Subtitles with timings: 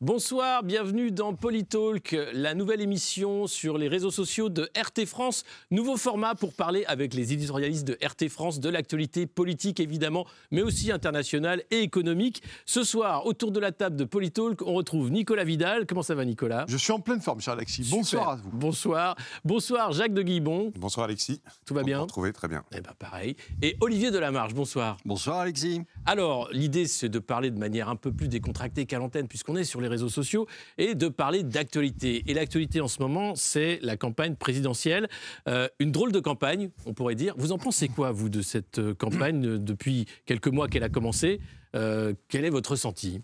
[0.00, 5.42] Bonsoir, bienvenue dans Polytalk, la nouvelle émission sur les réseaux sociaux de RT France.
[5.72, 10.62] Nouveau format pour parler avec les éditorialistes de RT France de l'actualité politique évidemment, mais
[10.62, 12.44] aussi internationale et économique.
[12.64, 15.84] Ce soir, autour de la table de Polytalk, on retrouve Nicolas Vidal.
[15.84, 16.64] Comment ça va Nicolas?
[16.68, 17.88] Je suis en pleine forme, cher Alexis.
[17.90, 18.50] Bonsoir à vous.
[18.52, 19.16] Bonsoir.
[19.44, 20.72] Bonsoir Jacques de Guibon.
[20.76, 21.42] Bonsoir Alexis.
[21.66, 22.62] Tout va bien Trouvé très bien.
[22.70, 23.34] Eh ben pareil.
[23.62, 24.98] Et Olivier Delamarche, bonsoir.
[25.04, 25.82] Bonsoir Alexis.
[26.06, 29.64] Alors, l'idée c'est de parler de manière un peu plus décontractée qu'à l'antenne puisqu'on est
[29.64, 32.24] sur les réseaux sociaux et de parler d'actualité.
[32.26, 35.08] Et l'actualité en ce moment, c'est la campagne présidentielle.
[35.48, 37.34] Euh, une drôle de campagne, on pourrait dire.
[37.36, 40.88] Vous en pensez quoi, vous, de cette euh, campagne euh, depuis quelques mois qu'elle a
[40.88, 41.40] commencé?
[41.72, 43.20] Quel est votre ressenti?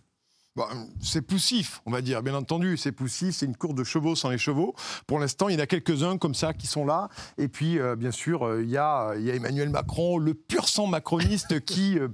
[0.57, 0.69] Bah,
[1.03, 4.31] c'est poussif, on va dire, bien entendu, c'est poussif, c'est une course de chevaux sans
[4.31, 4.77] les chevaux.
[5.09, 7.09] Pour l'instant, il y en a quelques-uns comme ça qui sont là.
[7.39, 11.59] Et puis, euh, bien sûr, euh, il y, a, Emmanuel Macron, le pur sang macroniste
[11.65, 12.09] qui, euh,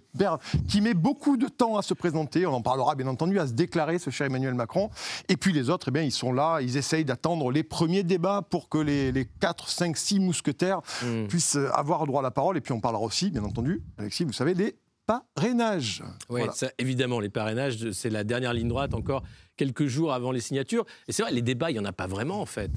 [0.68, 2.46] qui met beaucoup de temps à se présenter.
[2.46, 4.88] On en parlera, bien entendu, à se déclarer, ce cher Emmanuel Macron.
[5.28, 8.40] Et puis les autres, eh bien, ils sont là, ils essayent d'attendre les premiers débats
[8.48, 11.26] pour que les, les 4, 5, 6 mousquetaires mmh.
[11.26, 12.56] puissent avoir droit à la parole.
[12.56, 14.76] Et puis on parlera aussi, bien entendu, Alexis, vous savez, des
[15.10, 16.02] parrainages.
[16.28, 16.42] Oui,
[16.78, 19.22] évidemment, les parrainages, c'est la dernière ligne droite encore
[19.56, 20.84] quelques jours avant les signatures.
[21.08, 22.70] Et c'est vrai, les débats, il n'y en a pas vraiment en fait.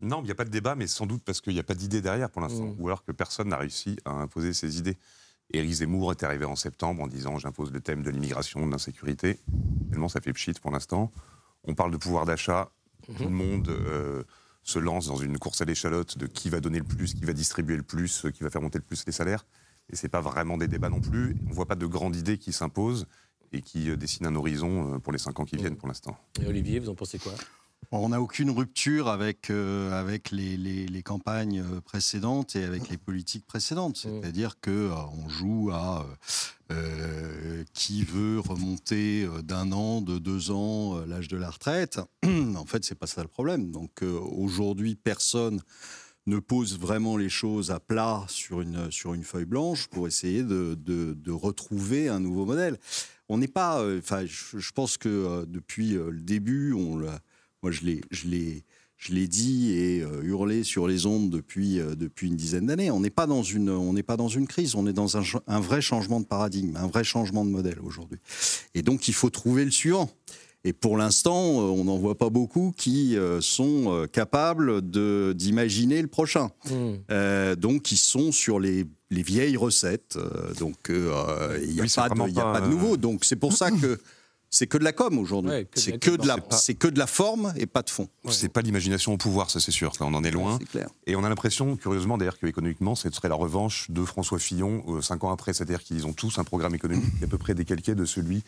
[0.00, 1.74] Non, il n'y a pas de débat, mais sans doute parce qu'il n'y a pas
[1.74, 2.76] d'idée derrière pour l'instant, mm.
[2.78, 4.96] ou alors que personne n'a réussi à imposer ses idées.
[5.52, 9.38] Éric Zemmour est arrivé en septembre en disant j'impose le thème de l'immigration, de l'insécurité.
[9.90, 11.12] Tellement ça fait pchit pour l'instant.
[11.64, 12.70] On parle de pouvoir d'achat.
[13.08, 13.16] Mm-hmm.
[13.16, 14.22] Tout le monde euh,
[14.62, 17.32] se lance dans une course à l'échalote de qui va donner le plus, qui va
[17.32, 19.44] distribuer le plus, qui va faire monter le plus les salaires
[19.90, 21.36] et c'est pas vraiment des débats non plus.
[21.48, 23.06] On voit pas de grande idée qui s'impose
[23.52, 26.16] et qui euh, dessine un horizon euh, pour les cinq ans qui viennent pour l'instant.
[26.40, 27.32] Et Olivier, vous en pensez quoi?
[27.94, 33.46] On n'a aucune rupture avec, euh, avec les, les, campagnes précédentes et avec les politiques
[33.46, 34.06] précédentes.
[34.06, 34.20] Mm.
[34.22, 36.06] C'est-à-dire qu'on joue à
[37.74, 42.00] qui veut remonter d'un an, de deux ans l'âge de la retraite.
[42.24, 43.70] en fait, c'est pas ça le problème.
[43.70, 45.60] Donc aujourd'hui, personne
[46.26, 50.42] ne pose vraiment les choses à plat sur une, sur une feuille blanche pour essayer
[50.42, 52.78] de, de, retrouver un nouveau modèle.
[53.28, 53.80] On n'est pas.
[53.80, 58.64] Euh, enfin, je, pense que euh, depuis euh, le début, moi, je l'ai.
[59.26, 62.92] Dit et hurlé sur les ondes depuis, depuis une dizaine d'années.
[62.92, 65.80] On n'est pas, dans une, pas dans une crise, on est dans un, un vrai
[65.80, 68.20] changement de paradigme, un vrai changement de modèle aujourd'hui.
[68.74, 70.08] Et donc, il faut trouver le suivant.
[70.64, 74.80] Et pour l'instant, euh, on n'en voit pas beaucoup qui euh, sont euh, capables
[75.34, 76.50] d'imaginer le prochain.
[76.70, 77.54] Hmm.
[77.56, 80.16] donc, ils sont sur les, vieilles recettes.
[80.58, 82.96] donc, il n'y a, pas de, a pas de nouveau.
[82.96, 83.98] Donc, c'est pour ça que
[84.52, 85.66] c'est que de la com aujourd'hui.
[85.74, 88.08] c'est que de la, c'est que de la forme et pas de fond.
[88.28, 89.92] C'est pas l'imagination au pouvoir, ça c'est sûr.
[90.00, 90.58] on en est loin.
[90.70, 90.90] clair.
[91.06, 95.00] Et on a l'impression, curieusement d'ailleurs, qu'économiquement, ce serait la revanche de François Fillon euh,
[95.00, 95.54] cinq ans après.
[95.54, 98.44] C'est-à-dire qu'ils ont tous un programme économique qui est à peu près décalqué de celui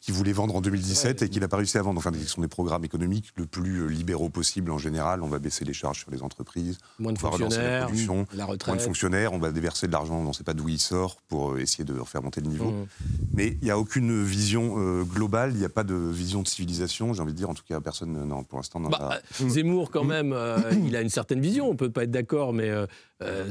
[0.00, 1.98] qu'ils voulaient vendre en 2017 et qu'il n'a pas réussi à vendre.
[1.98, 5.22] Enfin, ce sont des programmes économiques le plus euh, libéraux possible en général.
[5.22, 8.74] On va baisser les charges sur les entreprises, moins de fonctionnaires, la, production, la retraite.
[8.74, 9.32] moins de fonctionnaires.
[9.32, 11.84] On va déverser de l'argent, on ne sait pas d'où il sort pour euh, essayer
[11.84, 12.72] de faire monter le niveau.
[12.72, 12.86] Mmh.
[13.34, 15.43] Mais il n'y a aucune vision globale.
[15.52, 17.80] Il n'y a pas de vision de civilisation, j'ai envie de dire, en tout cas,
[17.80, 19.48] personne, non, pour l'instant, n'en bah, a.
[19.48, 22.70] Zemmour, quand même, euh, il a une certaine vision, on peut pas être d'accord, mais
[22.70, 22.86] euh,
[23.22, 23.50] euh,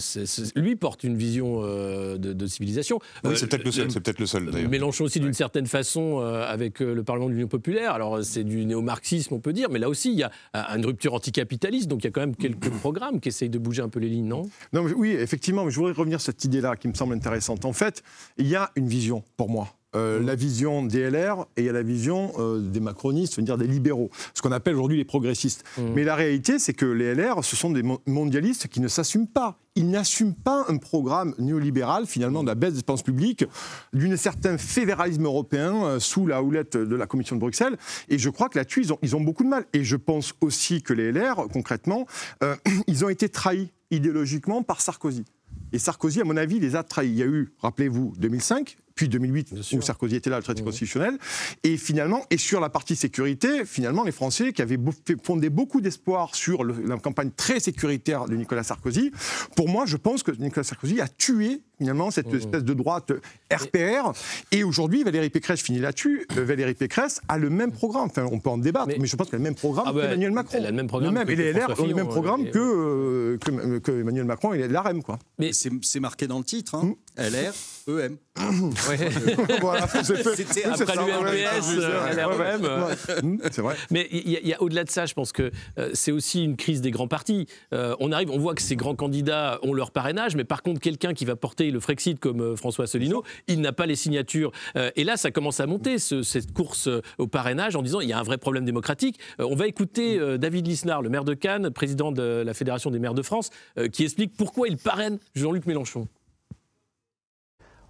[0.56, 3.00] lui porte une vision de, civilisation.
[3.24, 4.70] Oui, c'est peut-être le seul, c'est peut-être le seul, d'ailleurs.
[4.70, 9.34] Mélenchon aussi, d'une certaine façon, avec le Parlement de l'Union populaire, alors c'est du néo-marxisme,
[9.34, 10.32] on peut dire, mais là aussi, il y a
[10.76, 13.82] une rupture anticapitaliste, donc il y a quand même quelques programmes qui essayent de bouger
[13.82, 14.50] un peu les lignes, non?
[14.74, 17.66] Non, oui, effectivement, mais je voudrais revenir sur cette idée-là qui me semble intéressante.
[17.66, 18.04] En fait,
[18.38, 21.70] il y a une vision, pour moi, euh, la vision des LR et il y
[21.70, 25.64] a la vision euh, des macronistes, dire des libéraux, ce qu'on appelle aujourd'hui les progressistes.
[25.78, 25.82] Mmh.
[25.96, 29.60] Mais la réalité, c'est que les LR, ce sont des mondialistes qui ne s'assument pas.
[29.76, 33.46] Ils n'assument pas un programme néolibéral, finalement, de la baisse des dépenses publiques,
[33.92, 37.78] d'un certain fédéralisme européen euh, sous la houlette de la Commission de Bruxelles.
[38.10, 39.66] Et je crois que là-dessus, ils ont, ils ont, beaucoup de mal.
[39.74, 42.06] Et je pense aussi que les LR, concrètement,
[42.88, 45.24] ils ont été trahis idéologiquement par Sarkozy.
[45.72, 47.10] Et Sarkozy, à mon avis, les a trahis.
[47.10, 51.18] Il y a eu, rappelez-vous, 2005, puis 2008, où Sarkozy était là, le traité constitutionnel.
[51.64, 54.80] Et finalement, et sur la partie sécurité, finalement, les Français qui avaient
[55.24, 59.12] fondé beaucoup d'espoir sur la campagne très sécuritaire de Nicolas Sarkozy,
[59.56, 62.38] pour moi, je pense que Nicolas Sarkozy a tué finalement cette mmh.
[62.38, 63.12] espèce de droite
[63.52, 64.14] RPR.
[64.52, 68.06] Et aujourd'hui, Valérie Pécresse, je finis là-dessus, euh, Valérie Pécresse a le même programme.
[68.06, 70.32] Enfin, on peut en débattre, mais, je pense qu'elle a le même programme ah qu'Emmanuel
[70.32, 70.58] Macron.
[70.58, 71.18] Elle a le même programme.
[71.18, 75.04] et les LR ont le même programme que, euh, que, Emmanuel Macron et l'AREM.
[75.04, 75.20] Quoi.
[75.40, 76.84] Mais c'est marqué dans le titre, hein.
[76.84, 76.96] Mmh.
[77.18, 77.54] LR,
[77.88, 78.18] EM.
[80.36, 81.78] C'était après l'UMPS,
[82.16, 83.40] LREM.
[83.52, 83.76] C'est vrai.
[83.92, 86.82] Mais il y a, au-delà de ça, je pense que euh, c'est aussi une crise
[86.82, 87.46] des grands partis.
[87.72, 91.14] on arrive, on voit que ces grands candidats ont leur parrainage, mais par contre, quelqu'un
[91.14, 94.52] qui va porter le Frexit comme François Asselineau, il n'a pas les signatures.
[94.76, 98.20] et là, ça commence à monter, cette course au parrainage, en disant il y a
[98.20, 99.20] un vrai problème démocratique.
[99.40, 103.14] on va écouter David Lisnard, le maire de Cannes, président de la Fédération des maires
[103.14, 103.50] de France,
[103.92, 106.08] qui explique pourquoi il parraine Jean-Luc Mélenchon.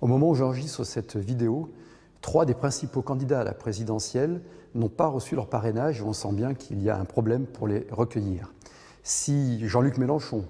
[0.03, 1.71] Au moment où j'enregistre cette vidéo,
[2.19, 4.41] trois des principaux candidats à la présidentielle
[4.75, 7.69] n'ont pas reçu leur parrainage et on sent bien qu'il y a un problème pour
[7.69, 8.51] les recueillir.
[9.03, 10.45] Si Jean-Luc Mélenchon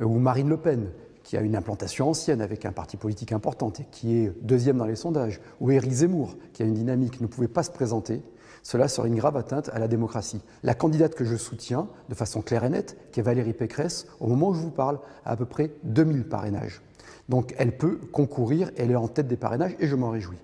[0.00, 0.90] euh, ou Marine Le Pen,
[1.22, 4.86] qui a une implantation ancienne avec un parti politique important et qui est deuxième dans
[4.86, 8.22] les sondages, ou Éric Zemmour, qui a une dynamique, ne pouvait pas se présenter,
[8.62, 10.40] cela serait une grave atteinte à la démocratie.
[10.62, 14.28] La candidate que je soutiens, de façon claire et nette, qui est Valérie Pécresse, au
[14.28, 16.80] moment où je vous parle, a à peu près 2000 parrainages.
[17.28, 20.38] Donc elle peut concourir, elle est en tête des parrainages et je m'en réjouis.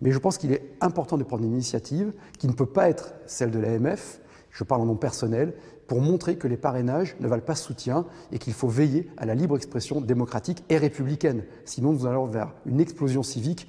[0.00, 3.14] Mais je pense qu'il est important de prendre une initiative qui ne peut pas être
[3.26, 4.20] celle de l'AMF,
[4.50, 5.54] je parle en nom personnel,
[5.86, 9.34] pour montrer que les parrainages ne valent pas soutien et qu'il faut veiller à la
[9.34, 11.44] libre expression démocratique et républicaine.
[11.64, 13.68] Sinon, nous allons vers une explosion civique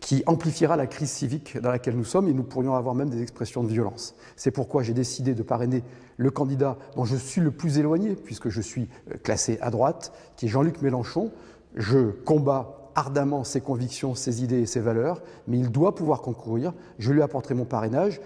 [0.00, 3.22] qui amplifiera la crise civique dans laquelle nous sommes et nous pourrions avoir même des
[3.22, 4.14] expressions de violence.
[4.34, 5.84] C'est pourquoi j'ai décidé de parrainer
[6.16, 10.12] le candidat dont je suis le plus éloigné, puisque je suis euh, classé à droite,
[10.36, 11.30] qui est Jean-Luc Mélenchon.
[11.76, 16.72] Je combats ardemment ses convictions, ses idées et ses valeurs, mais il doit pouvoir concourir.
[16.98, 18.20] Je lui apporterai mon parrainage.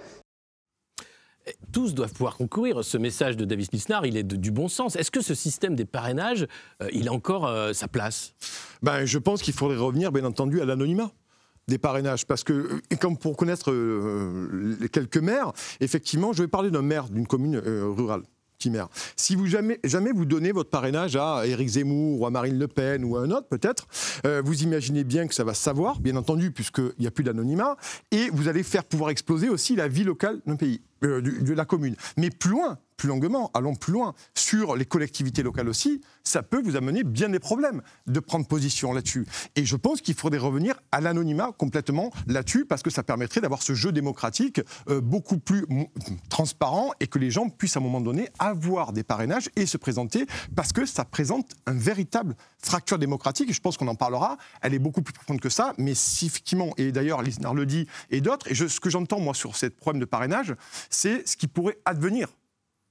[1.73, 2.83] Tous doivent pouvoir concourir.
[2.85, 4.97] Ce message de David Lisnard, il est du bon sens.
[4.97, 6.47] Est-ce que ce système des parrainages,
[6.83, 8.35] euh, il a encore euh, sa place?
[8.83, 11.11] Ben, Je pense qu'il faudrait revenir, bien entendu, à l'anonymat
[11.67, 16.71] des parrainages parce que comme pour connaître euh, les quelques maires effectivement je vais parler
[16.71, 18.21] d'un maire d'une commune rurale
[19.17, 22.69] si vous jamais, jamais vous donnez votre parrainage à Éric Zemmour ou à Marine Le
[22.69, 23.87] Pen ou à un autre peut-être,
[24.43, 27.77] vous imaginez bien que ça va savoir, bien entendu, puisqu'il n'y a plus d'anonymat,
[28.11, 31.65] et vous allez faire pouvoir exploser aussi la vie locale d'un pays, euh, de la
[31.65, 31.97] commune.
[32.17, 36.63] Mais plus loin, plus longuement, allons plus loin, sur les collectivités locales aussi, ça peut
[36.63, 39.27] vous amener bien des problèmes de prendre position là-dessus.
[39.57, 43.63] Et je pense qu'il faudrait revenir à l'anonymat complètement là-dessus, parce que ça permettrait d'avoir
[43.63, 45.67] ce jeu démocratique euh, beaucoup plus
[46.29, 49.77] transparent et que les gens puissent à un moment donné avoir des parrainages et se
[49.77, 54.75] présenter, parce que ça présente un véritable fracture démocratique, je pense qu'on en parlera, elle
[54.75, 58.21] est beaucoup plus profonde que ça, mais si effectivement, et d'ailleurs Lisnard le dit, et
[58.21, 60.55] d'autres, et ce que j'entends moi sur ce problème de parrainage,
[60.91, 62.29] c'est ce qui pourrait advenir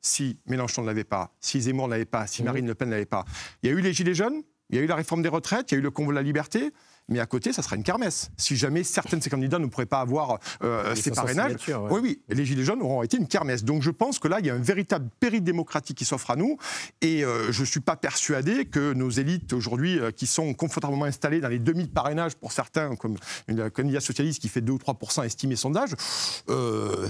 [0.01, 2.45] si Mélenchon ne l'avait pas, si Zemmour ne l'avait pas, si mmh.
[2.45, 3.25] Marine Le Pen ne l'avait pas.
[3.62, 5.72] Il y a eu les Gilets jaunes, il y a eu la réforme des retraites,
[5.72, 6.72] il y a eu le convoi de la liberté
[7.09, 8.31] mais à côté, ça sera une kermesse.
[8.38, 12.21] Si jamais certains de ces candidats ne pourraient pas avoir euh, ces parrainages, oui, oui,
[12.29, 13.63] les Gilets jaunes auront été une kermesse.
[13.63, 16.35] Donc je pense que là, il y a un véritable péril démocratique qui s'offre à
[16.35, 16.57] nous,
[17.01, 21.05] et euh, je ne suis pas persuadé que nos élites aujourd'hui, euh, qui sont confortablement
[21.05, 23.17] installées dans les 2000 parrainages pour certains, comme
[23.47, 25.95] une candidat socialiste qui fait 2 ou 3% estimé sondage,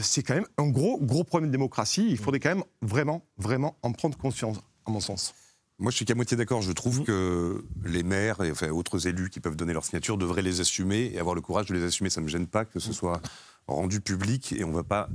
[0.01, 2.07] c'est quand même un gros, gros problème de démocratie.
[2.09, 5.33] Il faudrait quand même vraiment, vraiment en prendre conscience, à mon sens.
[5.79, 6.61] Moi, je suis qu'à moitié d'accord.
[6.61, 7.05] Je trouve mmh.
[7.05, 11.11] que les maires et enfin, autres élus qui peuvent donner leur signature devraient les assumer
[11.13, 12.09] et avoir le courage de les assumer.
[12.09, 12.93] Ça ne me gêne pas que ce mmh.
[12.93, 13.21] soit
[13.67, 15.09] rendu public et on ne va pas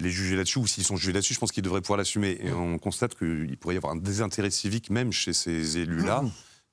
[0.00, 2.38] les juger là-dessus, ou s'ils sont jugés là-dessus, je pense qu'ils devraient pouvoir l'assumer.
[2.40, 6.22] Et on constate qu'il pourrait y avoir un désintérêt civique même chez ces élus-là,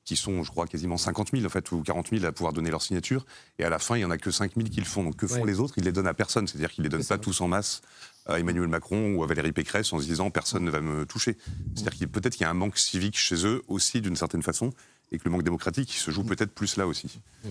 [0.05, 2.69] qui sont, je crois, quasiment 50 000 en fait, ou 40 000 à pouvoir donner
[2.69, 3.25] leur signature.
[3.59, 5.03] Et à la fin, il n'y en a que 5 000 qui le font.
[5.03, 5.73] Donc que font les autres?
[5.77, 6.47] Ils les donnent à personne.
[6.47, 7.81] C'est-à-dire qu'ils les donnent pas tous en masse
[8.25, 11.38] à Emmanuel Macron ou à Valérie Pécresse en se disant personne ne va me toucher.
[11.75, 14.72] C'est-à-dire qu'il peut-être qu'il y a un manque civique chez eux aussi d'une certaine façon
[15.12, 17.19] et que le manque démocratique se joue peut-être plus là aussi.
[17.43, 17.50] Mmh.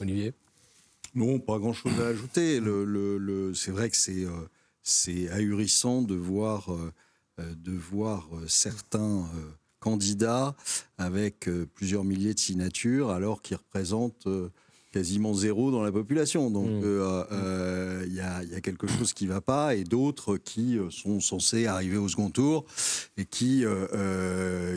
[0.00, 0.34] Olivier?
[1.14, 2.60] Non, pas grand-chose à ajouter.
[2.60, 4.48] Le, c'est vrai que c'est, euh,
[4.82, 6.92] c'est ahurissant de voir, euh,
[7.38, 9.28] de voir euh, certains
[9.80, 10.54] candidats
[10.98, 14.28] avec plusieurs milliers de signatures alors qu'ils représentent
[14.92, 16.50] quasiment zéro dans la population.
[16.50, 16.84] Donc mmh.
[16.84, 20.90] euh, euh, il y, a quelque chose qui ne va pas et d'autres qui euh,
[20.90, 22.64] sont censés arriver au second tour
[23.16, 23.64] et qui,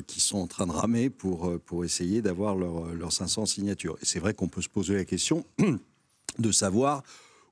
[0.07, 3.97] qui sont en train de ramer pour, pour essayer d'avoir leurs leur 500 signatures.
[4.01, 5.45] Et c'est vrai qu'on peut se poser la question
[6.39, 7.03] de savoir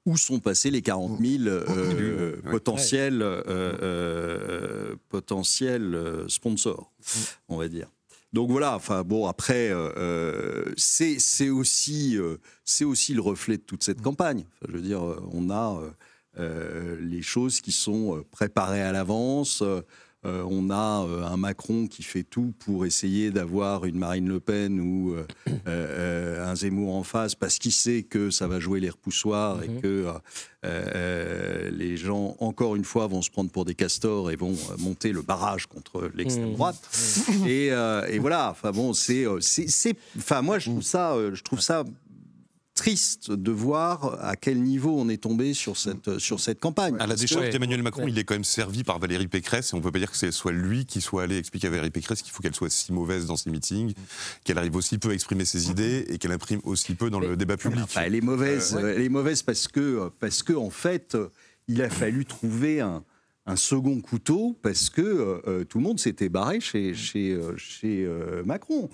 [0.06, 1.64] où sont passés les 40 000
[2.50, 3.24] potentiels,
[5.10, 6.92] potentiels sponsors,
[7.50, 7.88] on va dire.
[8.34, 13.62] Donc voilà, enfin bon, après, euh, euh, c'est aussi, euh, c'est aussi le reflet de
[13.62, 14.46] toute cette campagne.
[14.68, 15.02] je veux dire,
[15.34, 15.82] on a
[16.38, 19.64] les choses qui sont préparées à l'avance.
[20.24, 24.40] Euh, on a euh, un Macron qui fait tout pour essayer d'avoir une Marine Le
[24.40, 25.16] Pen ou
[25.68, 29.68] euh, un Zemmour en face parce qu'il sait que ça va jouer les repoussoirs et
[29.68, 29.82] mhm.
[29.82, 30.14] que
[31.72, 35.24] les gens, encore une fois, vont se prendre pour des castors et vont monter le
[35.24, 36.54] barrage contre l'extrême mhm.
[36.54, 36.80] droite.
[37.48, 39.26] Et, voilà, enfin bon, c'est,
[40.18, 41.84] enfin moi je trouve ça, je trouve ça
[42.74, 46.96] triste de voir à quel niveau on est tombé sur cette, sur cette campagne.
[47.00, 48.12] À la décharge d'Emmanuel Macron, Ouais.
[48.12, 50.18] il est quand même servi par Valérie Pécresse et on ne peut pas dire que
[50.18, 52.94] ce soit lui qui soit allé expliquer à Valérie Pécresse qu'il faut qu'elle soit si
[52.94, 53.94] mauvaise dans ses meetings,
[54.44, 57.36] qu'elle arrive aussi peu à exprimer ses idées et qu'elle imprime aussi peu dans le
[57.36, 57.82] débat public.
[57.84, 58.76] Enfin, elle est mauvaise.
[58.76, 61.18] Euh, Elle est mauvaise parce que, parce que en fait,
[61.68, 63.04] il a fallu trouver un,
[63.48, 67.56] un second couteau parce que euh, euh, tout le monde s'était barré chez, chez, euh,
[67.58, 68.88] chez euh, Macron.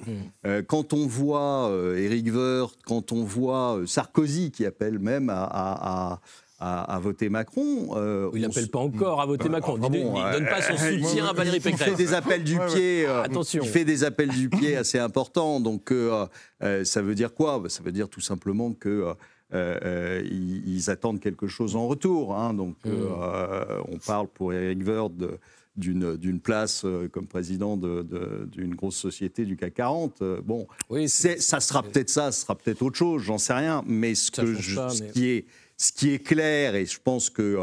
[0.45, 6.13] Euh, quand on voit Éric Woerth, quand on voit Sarkozy qui appelle même à, à-
[6.13, 6.19] à-
[6.59, 9.77] à- à voter Macron, euh, Il n'appelle pas encore à voter Macron.
[9.83, 11.97] ah Il bon, ne donne pas son euh, soutien à Valérie il fait Pécresse.
[11.97, 13.05] des appels du pied.
[13.05, 13.61] Attention.
[13.63, 15.59] Il fait des appels du pied assez importants.
[15.59, 15.93] Donc,
[16.61, 17.59] ça veut dire quoi?
[17.59, 19.13] Bah, Ça veut dire tout simplement que.
[19.53, 22.35] Euh, euh, ils, ils attendent quelque chose en retour.
[22.35, 22.53] hein.
[22.53, 22.89] Donc, Mm.
[22.91, 24.83] euh, on parle pour Eric
[25.95, 30.21] de- d'une place comme président de- de- d'une grosse société du CAC 40.
[30.21, 33.83] Euh, Bon, Oui, ça sera peut-être ça, ce sera peut-être autre chose, j'en sais rien.
[33.85, 35.45] Mais ce, Ça que change je- pas, ce mais- qui est,
[35.77, 37.57] ce qui est clair, et je pense que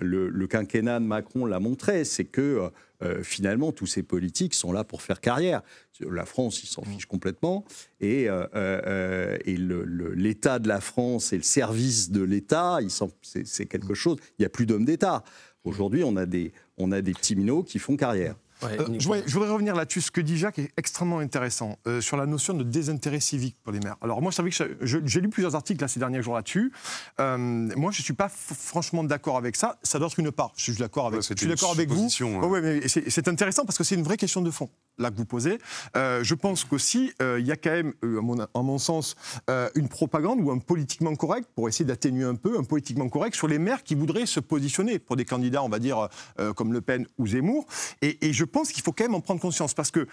[0.00, 2.68] le, quinquennat de Macron l'a montré, c'est que euh,
[3.02, 5.62] euh, finalement, tous ces politiques sont là pour faire carrière.
[6.00, 7.64] La France, ils s'en fichent complètement.
[8.00, 12.78] Et, euh, l'État de la France et le service de l'État,
[13.22, 14.18] c'est quelque chose.
[14.38, 15.24] Il n'y a plus d'hommes d'État.
[15.64, 18.36] Aujourd'hui, on a des, on a des petits minots qui font carrière.
[18.62, 20.00] Ouais, Euh, je, voudrais, je voudrais revenir là-dessus.
[20.00, 23.72] Ce que dit Jacques est extrêmement intéressant euh, sur la notion de désintérêt civique pour
[23.72, 23.96] les maires.
[24.02, 26.72] Alors moi, je que j'ai lu plusieurs articles là, ces derniers jours là-dessus.
[27.20, 29.78] Euh, moi, je ne suis pas franchement d'accord avec ça.
[29.82, 30.52] Ça doit être une part.
[30.56, 32.08] Je suis d'accord avec, Ouais, c'est je suis une d'accord avec vous.
[32.42, 32.46] hein.
[32.46, 34.68] Ouais, mais c'est intéressant parce que c'est une vraie question de fond
[35.00, 35.58] là que vous posez.
[35.96, 38.78] Euh, je pense qu'aussi, euh, il y a quand même, euh, à, mon, à mon
[38.78, 39.16] sens,
[39.48, 43.34] euh, une propagande ou un politiquement correct, pour essayer d'atténuer un peu, un politiquement correct
[43.34, 46.08] sur les maires qui voudraient se positionner pour des candidats, on va dire,
[46.56, 47.66] comme Le Pen ou Zemmour.
[48.02, 50.06] Et, et je pense qu'il faut quand même en prendre conscience parce que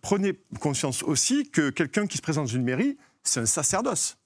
[0.00, 4.16] prenez conscience aussi que quelqu'un qui se présente dans une mairie, c'est un sacerdoce.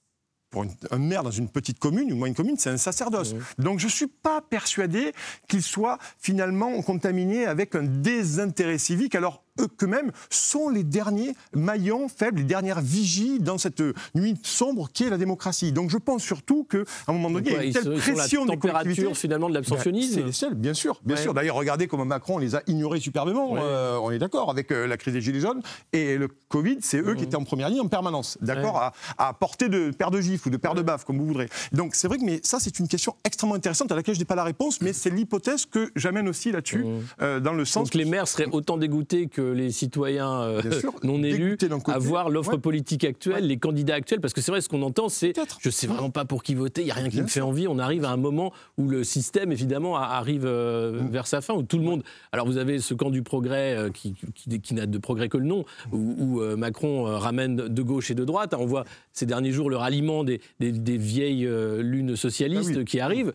[0.50, 3.34] Pour une- un maire dans une petite commune, une moyenne commune, c'est un sacerdoce.
[3.58, 5.12] Donc je ne suis pas persuadé
[5.48, 9.41] qu'il soit finalement contaminé avec un désintérêt civique, alors
[9.78, 13.82] qu'eux-mêmes sont les derniers maillons faibles, les dernières vigies dans cette
[14.14, 15.72] nuit sombre qui est la démocratie.
[15.72, 16.78] Donc je pense surtout qu'à
[17.08, 19.02] un moment donné, il y a une telle pression la des collectivités.
[19.02, 20.14] température finalement de Ben, l'abstentionnisme.
[20.14, 21.00] c'est les seuls, bien sûr.
[21.04, 21.22] Bien Ouais.
[21.22, 21.34] sûr.
[21.34, 23.52] D'ailleurs, regardez comment Macron les a ignorés superbement.
[23.52, 23.60] Ouais.
[23.62, 25.60] euh, on est d'accord avec euh, la crise des Gilets jaunes.
[25.92, 28.38] Et le Covid, c'est eux qui étaient en première ligne en permanence.
[28.40, 31.26] D'accord à, à portée de paire de gifles ou de paire de baffes, comme vous
[31.26, 31.48] voudrez.
[31.72, 34.24] Donc, c'est vrai que mais ça, c'est une question extrêmement intéressante à laquelle je n'ai
[34.24, 36.84] pas la réponse, mais c'est l'hypothèse que j'amène aussi là-dessus,
[37.20, 37.84] euh, dans le sens.
[37.90, 40.62] Donc les maires seraient autant dégoûtés que les citoyens euh,
[41.02, 41.58] non élus
[41.88, 42.58] à voir l'offre Ouais.
[42.58, 45.86] politique actuelle, les candidats actuels, parce que c'est vrai, ce qu'on entend, c'est je sais
[45.86, 47.66] vraiment pas pour qui voter, il y a rien qui Bien me fait envie.
[47.68, 51.08] On arrive à un moment où le système, évidemment, arrive euh, Mm.
[51.10, 52.02] vers sa fin, où tout le monde.
[52.32, 55.38] Alors vous avez ce camp du progrès euh, qui, qui- qui n'a de progrès que
[55.38, 58.54] le nom, où, où, Macron ramène de gauche et de droite.
[58.58, 62.84] On voit ces derniers jours le ralliement des, des- des vieilles lunes socialistes Ah oui.
[62.84, 63.32] qui arrivent.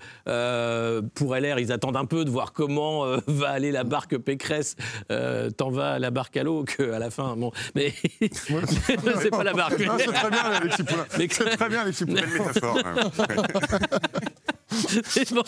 [1.15, 4.75] Pour LR, ils attendent un peu de voir comment va aller la barque Pécresse.
[5.57, 7.35] Tant va la barque à l'eau qu'à la fin.
[7.35, 9.79] Bon, mais c'est pas la barque.
[9.79, 11.05] Non, c'est très bien, Alexis Poulain.
[11.17, 12.21] Mais- C'est très bien, Alexis Poulain.
[12.25, 12.79] Métaphore.
[15.15, 15.43] Et bon,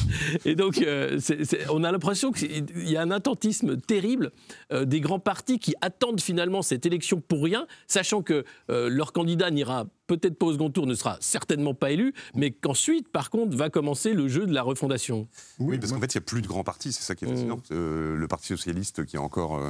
[0.46, 4.32] Et donc, euh, c'est- c'est- on a l'impression qu'il y a un attentisme terrible
[4.72, 9.12] euh, des grands partis qui attendent finalement cette élection pour rien, sachant que euh, leur
[9.12, 13.30] candidat n'ira peut-être pas au second tour, ne sera certainement pas élu, mais qu'ensuite, par
[13.30, 15.28] contre, va commencer le jeu de la refondation.
[15.60, 17.28] Oui, parce qu'en fait, il n'y a plus de grands partis, c'est ça qui est
[17.28, 17.58] fascinant.
[17.58, 17.74] Mm.
[17.74, 19.70] Euh, le Parti socialiste, qui a encore euh,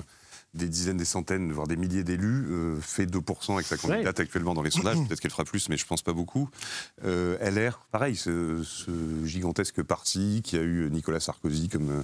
[0.54, 4.54] des dizaines, des centaines, voire des milliers d'élus, euh, fait 2% avec sa candidate actuellement
[4.54, 4.98] dans les sondages.
[5.08, 6.50] Peut-être qu'elle fera plus, mais je ne pense pas beaucoup.
[7.06, 8.92] Euh, LR, pareil, ce, ce
[9.26, 12.04] gigantesque parti qui a eu Nicolas Sarkozy comme, euh,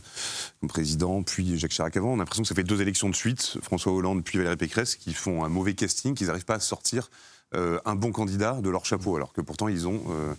[0.60, 2.12] comme président, puis Jacques Chirac avant.
[2.12, 4.96] On a l'impression que ça fait deux élections de suite, François Hollande puis Valérie Pécresse,
[4.96, 7.10] qui font un mauvais casting, qu'ils n'arrivent pas à sortir
[7.56, 10.34] euh, un bon candidat de leur chapeau, alors que pourtant ils ont, euh,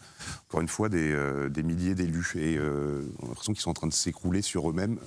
[0.48, 2.34] encore une fois, des, euh, des milliers d'élus.
[2.36, 4.98] Et on a l'impression qu'ils sont en train de s'écrouler sur eux-mêmes.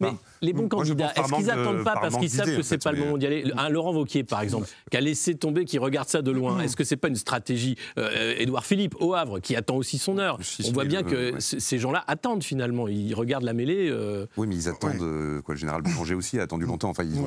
[0.00, 0.08] Mais
[0.40, 2.92] les bons Moi, candidats, est-ce qu'ils n'attendent pas par parce qu'ils savent que c'est pas
[2.92, 6.08] le moment d'y aller Un Laurent Wauquiez, par exemple, qui a laissé tomber, qui regarde
[6.08, 6.60] ça de loin.
[6.60, 7.76] Est-ce que c'est pas une stratégie
[8.38, 10.38] Édouard Philippe, au Havre, qui attend aussi son heure?
[10.66, 11.40] On voit bien que ouais.
[11.40, 12.88] ces gens-là attendent finalement.
[12.88, 13.92] Ils regardent la mêlée.
[14.36, 15.42] Oui, mais ils attendent.
[15.42, 16.90] quoi, le général Boulanger aussi a attendu longtemps.
[16.90, 17.26] Enfin, ils, ont,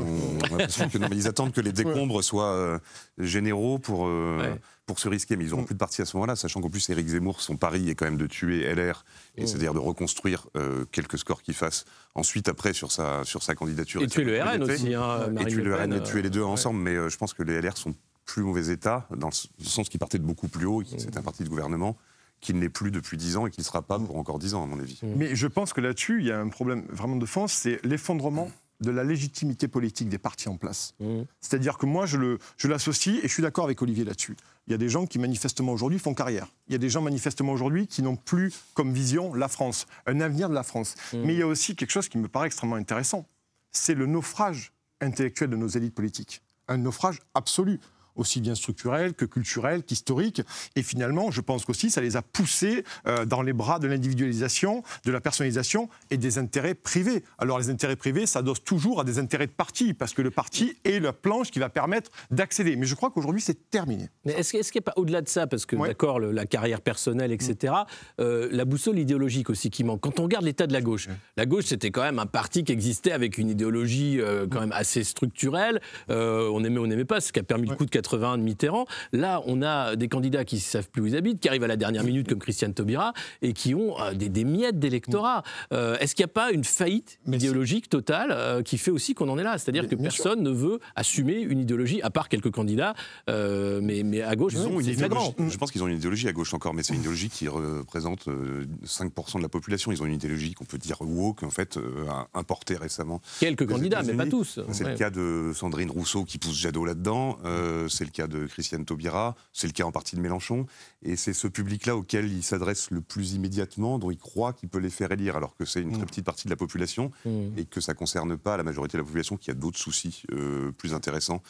[0.51, 2.79] on a que non, mais ils attendent que les décombres soient
[3.19, 4.07] généraux pour,
[4.39, 4.59] euh, Ouais.
[4.85, 5.35] pour se risquer.
[5.37, 7.55] Mais ils n'auront plus de parti à ce moment-là, sachant qu'en plus, Éric Zemmour, son
[7.57, 9.03] pari est quand même de tuer LR,
[9.37, 11.85] et c'est-à-dire de reconstruire euh, quelques scores qu'il fasse
[12.15, 14.01] ensuite, après, sur sa, sur sa candidature.
[14.01, 14.93] Et tuer le RN aussi.
[14.93, 16.79] hein, Et tuer le RN et tuer les deux euh, ensemble.
[16.79, 17.93] Mais euh, je pense que les LR sont
[18.25, 21.17] plus mauvais état, dans le sens qu'ils partaient de beaucoup plus haut, et que c'est
[21.17, 21.97] un parti de gouvernement
[22.39, 24.55] qui ne l'est plus depuis 10 ans et qui ne sera pas pour encore 10
[24.55, 24.99] ans, à mon avis.
[25.03, 28.49] Mais je pense que là-dessus, il y a un problème vraiment de fond, c'est l'effondrement
[28.81, 30.93] de la légitimité politique des partis en place.
[30.99, 31.21] Mmh.
[31.39, 34.35] C'est-à-dire que moi, je le- je l'associe, et je suis d'accord avec Olivier là-dessus.
[34.67, 36.47] il y a des gens qui manifestement aujourd'hui font carrière.
[36.67, 40.21] Il y a des gens manifestement aujourd'hui qui n'ont plus comme vision la France, un
[40.21, 40.95] avenir de la France.
[41.13, 41.17] Mmh.
[41.25, 43.25] Mais il y a aussi quelque chose qui me paraît extrêmement intéressant.
[43.71, 44.71] C'est le naufrage
[45.01, 46.41] intellectuel de nos élites politiques.
[46.67, 47.79] Un naufrage absolu
[48.21, 50.41] aussi bien structurel que culturel, qu'historique.
[50.75, 54.83] Et finalement, je pense qu'aussi, ça les a poussés euh, dans les bras de l'individualisation,
[55.05, 57.23] de la personnalisation et des intérêts privés.
[57.37, 60.75] Alors, les intérêts privés s'adossent toujours à des intérêts de parti, parce que le parti
[60.85, 62.75] est la planche qui va permettre d'accéder.
[62.75, 64.09] Mais je crois qu'aujourd'hui, c'est terminé.
[64.25, 65.87] Mais est-ce est qu'il n'y a pas au-delà de ça, parce que Ouais.
[65.89, 67.73] d'accord, le- la carrière personnelle, etc.,
[68.19, 70.01] euh, la boussole idéologique aussi qui manque.
[70.01, 72.71] Quand on regarde l'état de la gauche, la gauche c'était quand même un parti qui
[72.71, 75.81] existait avec une idéologie euh, quand même assez structurelle.
[76.09, 78.43] Euh, on aimait, on n'aimait pas, ce qui a permis le coup de 81 de
[78.43, 78.85] Mitterrand.
[79.13, 81.67] Là, on a des candidats qui ne savent plus où ils habitent, qui arrivent à
[81.67, 85.43] la dernière minute comme Christiane Taubira et qui ont euh, des, des miettes d'électorat.
[85.73, 89.13] Euh, est-ce qu'il n'y a pas une faillite Mais idéologique totale euh, qui fait aussi
[89.13, 89.57] qu'on en est là?
[89.57, 90.01] C'est-à-dire que sûr.
[90.03, 92.93] personne ne veut assumer une idéologie, à part quelques candidats,
[93.29, 95.29] euh, mais, mais à gauche, Ils ont une c'est flagrant.
[95.31, 97.47] idéologie- je pense qu'ils ont une idéologie à gauche encore, mais c'est une idéologie qui
[97.47, 99.91] représente euh, 5% de la population.
[99.91, 103.21] Ils ont une idéologie qu'on peut dire woke, en fait, euh, importée récemment.
[103.39, 104.59] Quelques candidats, mais pas tous.
[104.71, 104.91] C'est Ouais.
[104.91, 108.85] le cas de Sandrine Rousseau qui pousse Jadot là-dedans, euh, c'est le cas de Christiane
[108.85, 110.65] Taubira, c'est le cas en partie de Mélenchon,
[111.03, 114.79] et c'est ce public-là auquel il s'adresse le plus immédiatement, dont il croit qu'il peut
[114.79, 117.57] les faire élire, alors que c'est une très petite partie de la population, Mm.
[117.57, 120.23] et que ça ne concerne pas la majorité de la population qui a d'autres soucis
[120.31, 121.41] euh, plus intéressants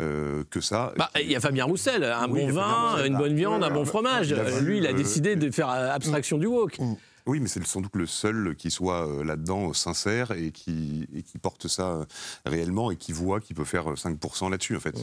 [0.00, 0.92] euh, que ça.
[0.96, 3.18] Bah, Il y a Fabien Roussel, un Oui, bon vin, Roussel, une là.
[3.18, 4.32] bonne viande, un bon fromage.
[4.62, 6.78] Lui, il a euh, décidé de faire euh, abstraction du woke.
[7.26, 11.08] Oui, mais c'est sans doute le seul qui soit euh, là-dedans euh, sincère et qui,
[11.14, 12.04] et qui porte ça euh,
[12.44, 14.96] réellement et qui voit qu'il peut faire euh, 5% là-dessus, en fait.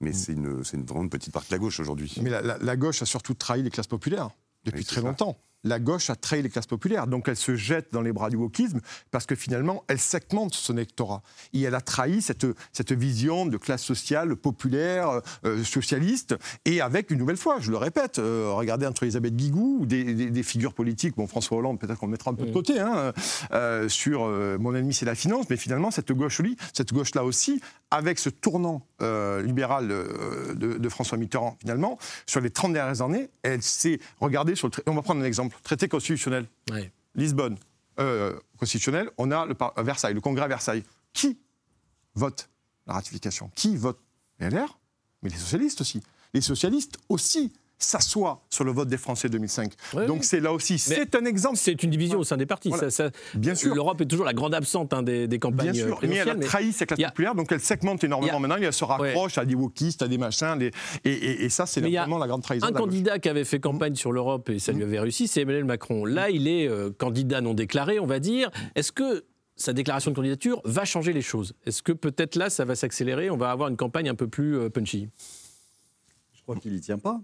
[0.00, 2.12] Mais c'est une, une, vraiment une petite partie de la gauche aujourd'hui.
[2.22, 4.28] Mais la, la- la gauche a surtout trahi les classes populaires
[4.64, 5.06] depuis Oui, très ça.
[5.06, 5.38] longtemps.
[5.64, 8.36] La gauche a trahi les classes populaires, donc elle se jette dans les bras du
[8.36, 11.22] wokisme parce que finalement elle segmente son électorat.
[11.54, 17.10] Et elle a trahi cette, cette vision de classe sociale populaire, euh, socialiste, et avec
[17.10, 20.42] une nouvelle fois, je le répète, euh, regardez entre Elisabeth Guigou ou des, des- des
[20.44, 23.12] figures politiques, bon François Hollande peut-être qu'on le mettra un peu de côté, hein,
[23.52, 27.60] euh, sur euh, mon ennemi c'est la finance, mais finalement cette gauche-là, cette gauche-là aussi,
[27.90, 28.86] avec ce tournant
[29.44, 34.68] libéral de, de François Mitterrand, finalement, sur les 30 dernières années, elle s'est regardée sur
[34.68, 34.72] le...
[34.86, 35.55] On va prendre un exemple.
[35.62, 36.46] Traité constitutionnel.
[37.14, 37.56] Lisbonne.
[37.98, 40.82] Euh, constitutionnel, on a le par- Versailles, le congrès à Versailles.
[41.12, 41.38] Qui
[42.14, 42.48] vote
[42.86, 43.50] la ratification?
[43.54, 43.98] Qui vote?
[44.38, 44.78] Les LR,
[45.22, 46.02] mais les socialistes aussi.
[46.34, 49.72] Les socialistes aussi s'assoient sur le vote des Français 2005.
[49.94, 51.56] Ouais, Donc c'est là aussi, c'est un exemple.
[51.58, 52.68] C'est une division au sein des partis.
[52.70, 52.90] Voilà.
[52.90, 53.74] Ça- ça- Bien sûr.
[53.74, 56.28] L'Europe est toujours la grande absente hein, des, des campagnes Bien euh, sûr, mais elle
[56.30, 58.72] a trahi ses classes il y a- populaires, donc elle segmente énormément a- maintenant, elle
[58.72, 60.70] se raccroche à des wokistes, à des machins, des-
[61.04, 62.66] et, et- et ça, c'est vraiment la grande trahison.
[62.66, 62.88] Un de la gauche.
[62.90, 66.04] candidat qui avait fait campagne sur l'Europe et ça lui avait réussi, c'est Emmanuel Macron.
[66.04, 68.50] Là, il est euh, candidat non déclaré, on va dire.
[68.74, 71.54] Est-ce que sa déclaration de candidature va changer les choses?
[71.66, 74.56] Est-ce que peut-être là, ça va s'accélérer On va avoir une campagne un peu plus
[74.58, 75.08] euh, punchy?
[76.34, 77.20] Je crois qu'il n'y tient pas.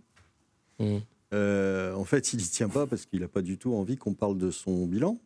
[0.83, 0.99] Mm.
[1.33, 4.15] Euh, en fait, il n'y tient pas parce qu'il n'a pas du tout envie qu'on
[4.15, 5.19] parle de son bilan,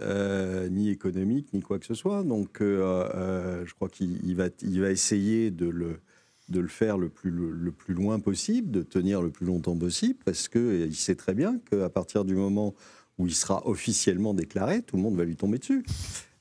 [0.00, 2.24] euh, ni économique, ni quoi que ce soit.
[2.24, 7.94] Donc, euh, je crois qu'il il va, essayer de le, faire le plus, le plus
[7.94, 12.24] loin possible, de tenir le plus longtemps possible, parce qu'il sait très bien qu'à partir
[12.24, 12.74] du moment
[13.16, 15.84] où il sera officiellement déclaré, tout le monde va lui tomber dessus.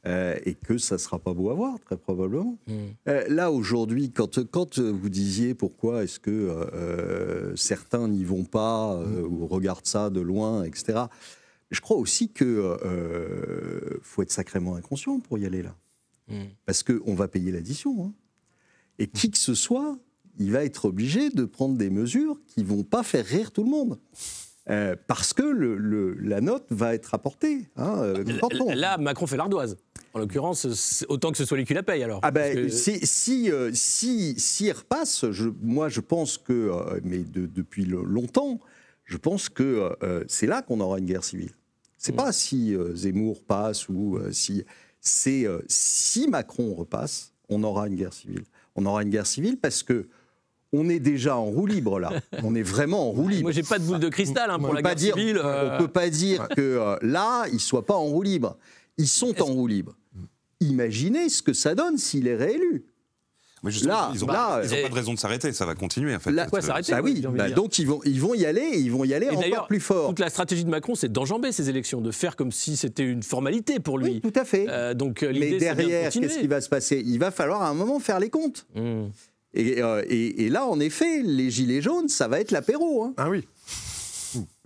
[0.05, 2.57] Euh, et que ça ne sera pas beau à voir, très probablement.
[3.07, 8.95] Euh, là, aujourd'hui, quand, quand vous disiez pourquoi est-ce que euh, certains n'y vont pas
[8.95, 11.03] euh, ou regardent ça de loin, etc.,
[11.71, 12.61] je crois aussi qu'il
[14.01, 15.73] faut être sacrément inconscient pour y aller là.
[16.27, 16.43] Mm.
[16.65, 18.05] Parce qu'on va payer l'addition.
[18.05, 18.13] hein.
[18.99, 19.97] Et qui que ce soit,
[20.37, 23.69] il va être obligé de prendre des mesures qui vont pas faire rire tout le
[23.69, 23.97] monde.
[24.69, 27.67] Euh, parce que le- le- la note va être apportée.
[27.75, 28.23] hein, euh,
[28.75, 29.75] Là, Macron fait l'ardoise.
[30.13, 32.19] En l'occurrence, autant que ce soit lui qui la paye alors.
[32.23, 36.71] Ah ben, que- si, si, euh, si, si elle repasse, je, moi je pense que,
[37.03, 38.59] mais de- depuis longtemps,
[39.05, 39.89] je pense que
[40.27, 41.51] c'est là qu'on aura une guerre civile.
[41.97, 44.63] C'est pas si Zemmour passe ou si.
[45.01, 48.43] C'est si Macron repasse, on aura une guerre civile.
[48.75, 50.07] On aura une guerre civile parce que
[50.73, 52.11] on est déjà en roue libre là.
[52.43, 53.43] on est vraiment en roue libre.
[53.43, 55.15] Moi, j'ai pas de boule de cristal hein, On pour peut la pas guerre dire,
[55.15, 55.37] civile.
[55.43, 58.57] euh, On peut pas dire que euh, là, ils soient pas en roue libre.
[58.97, 59.95] Ils sont en roue libre.
[60.59, 62.85] Imaginez ce que ça donne s'il est réélu.
[63.65, 65.53] Mais justement, Là, ils n'ont là, pas, ils ont euh, pas de raison de s'arrêter,
[65.53, 66.31] ça va continuer en fait.
[66.31, 68.91] Là- Quoi, s'arrêter Bah oui, bah donc ils vont, ils vont y aller, et ils
[68.91, 70.09] vont y aller Et encore plus fort.
[70.09, 73.23] Toute la stratégie de Macron, c'est d'enjamber ces élections, de faire comme si c'était une
[73.23, 74.21] formalité pour lui.
[74.21, 74.65] Oui, tout à fait.
[74.67, 77.01] Euh, donc Mais derrière, qu'est-ce qui va se passer?
[77.05, 78.65] Il va falloir à un moment faire les comptes.
[78.75, 79.03] Mmh.
[79.53, 83.03] Et, euh, et- et là, en effet, les gilets jaunes, ça va être l'apéro.
[83.03, 83.13] hein.
[83.17, 83.47] Ah oui.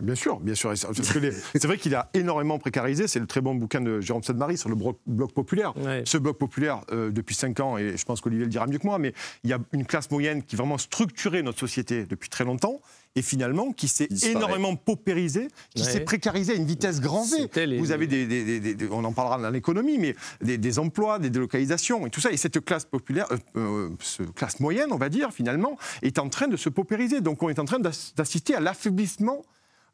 [0.02, 0.72] Bien sûr, bien sûr.
[0.78, 3.06] C'est vrai qu'il a énormément précarisé.
[3.10, 5.74] C'est le très bon bouquin de Jérôme Sademarie sur le bloc populaire.
[6.06, 8.88] Ce bloc populaire, euh, depuis 5 ans, et je pense qu'Olivier le dira mieux que
[8.88, 12.46] moi, mais il y a une classe moyenne qui vraiment structuré notre société depuis très
[12.46, 12.80] longtemps
[13.18, 17.78] et finalement qui s'est énormément paupérisé, qui s'est précarisé à une vitesse grand V.
[17.80, 22.22] Vous avez des, on en parlera dans l'économie, mais des, emplois, des délocalisations et tout
[22.22, 22.32] ça.
[22.32, 26.30] Et cette classe populaire, euh, euh, ce classe moyenne, on va dire, finalement, est en
[26.30, 27.20] train de se paupériser.
[27.20, 29.42] Donc on est en train d'assister à l'affaiblissement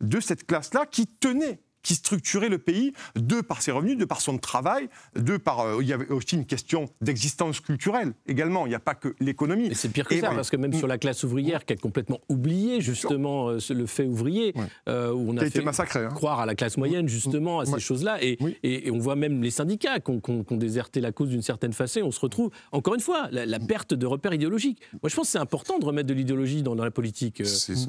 [0.02, 4.22] de cette classe-là qui tenait qui structurait le pays, de par ses revenus, de par
[4.22, 5.60] son travail, de par.
[5.60, 8.66] Euh, il y avait aussi une question d'existence culturelle également.
[8.66, 9.68] Il n'y a pas que l'économie.
[9.68, 10.78] Et c'est pire que ça, parce que même mm.
[10.78, 14.54] sur la classe ouvrière, qui a complètement oublié justement euh, le fait ouvrier,
[14.88, 16.10] euh, où on a, fait massacré, hein.
[16.10, 19.52] croire à la classe moyenne justement à ces choses-là, et, et, on voit même les
[19.52, 22.02] syndicats qui ont, déserté la cause d'une certaine façon.
[22.04, 24.80] On se retrouve encore une fois la, perte de repères idéologiques.
[25.02, 27.42] Moi, je pense que c'est important de remettre de l'idéologie dans, la politique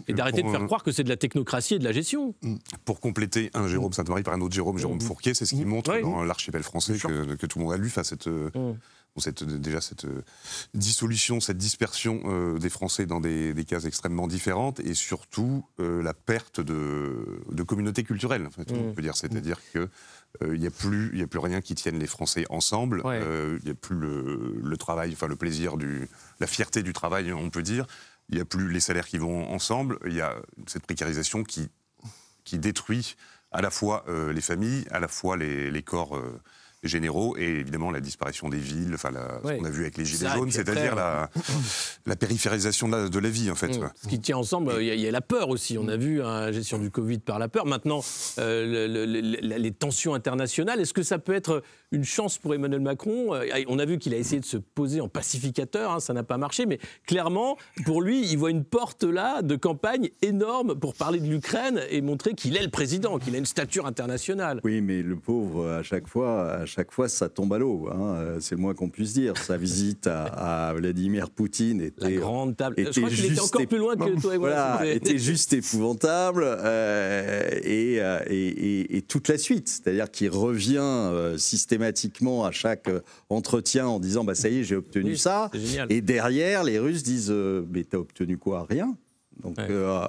[0.08, 2.34] et d'arrêter de faire croire que c'est de la technocratie et de la gestion.
[2.84, 5.02] Pour compléter un Jérôme Sainte-Marie par un autre Jérôme, Jérôme mmh.
[5.02, 5.34] Fourquier.
[5.34, 8.74] C'est ce qui montre dans l'archipel français que, tout le monde a lu cette, mmh.
[9.18, 10.22] cette, déjà cette euh,
[10.72, 16.14] dissolution, cette dispersion euh, des Français dans des, cases extrêmement différentes et surtout euh, la
[16.14, 18.94] perte de, de communauté culturelle, en fait, on mmh.
[18.94, 19.16] peut dire.
[19.16, 19.88] C'est-à-dire que
[20.42, 23.02] il n'y a, plus, a plus rien qui tienne les Français ensemble.
[23.04, 26.08] Il n'y a plus le, le, travail, enfin le plaisir, du,
[26.40, 27.86] la fierté du travail, on peut dire.
[28.30, 29.98] Il n'y a plus les salaires qui vont ensemble.
[30.06, 30.34] Il y a
[30.66, 31.68] cette précarisation qui,
[32.44, 33.16] qui détruit
[33.54, 36.40] à la fois euh, les familles, à la fois les, corps euh,
[36.82, 39.10] généraux et évidemment la disparition des villes, enfin
[39.44, 41.30] ce qu'on a vu avec les gilets jaunes, c'est-à-dire la,
[42.04, 43.78] la, périphérisation de la, vie en fait.
[43.78, 43.90] Mmh.
[44.02, 45.78] Ce qui tient ensemble, il y, a la peur aussi.
[45.78, 47.64] On a vu la hein, gestion du Covid par la peur.
[47.64, 48.00] Maintenant,
[48.38, 49.06] euh,
[49.40, 51.62] les tensions internationales, est-ce que ça peut être
[51.94, 55.00] une chance pour Emmanuel Macron euh, On a vu qu'il a essayé de se poser
[55.00, 59.04] en pacificateur, hein, ça n'a pas marché, mais clairement, pour lui, il voit une porte
[59.04, 63.34] là de campagne énorme pour parler de l'Ukraine et montrer qu'il est le président, qu'il
[63.34, 64.60] a une stature internationale.
[64.64, 67.88] Oui, mais le pauvre, à chaque fois, chaque fois, ça tombe à l'eau.
[67.92, 68.38] Hein.
[68.40, 69.36] C'est le moins qu'on puisse dire.
[69.36, 72.10] Sa visite à, Vladimir Poutine était.
[72.10, 72.74] La grande table.
[72.78, 74.48] Je crois qu'il était encore plus loin que toi et moi.
[74.50, 76.42] Voilà, était juste épouvantable.
[76.44, 79.68] Euh, euh, et, et, toute la suite.
[79.68, 82.88] C'est-à-dire qu'il revient systématiquement à chaque
[83.28, 85.50] entretien en disant bah, Ça y est, j'ai obtenu ça.
[85.88, 87.30] Et derrière, les Russes disent
[87.70, 88.66] Mais t'as obtenu quoi?
[88.68, 88.96] Rien.
[89.42, 89.58] Donc,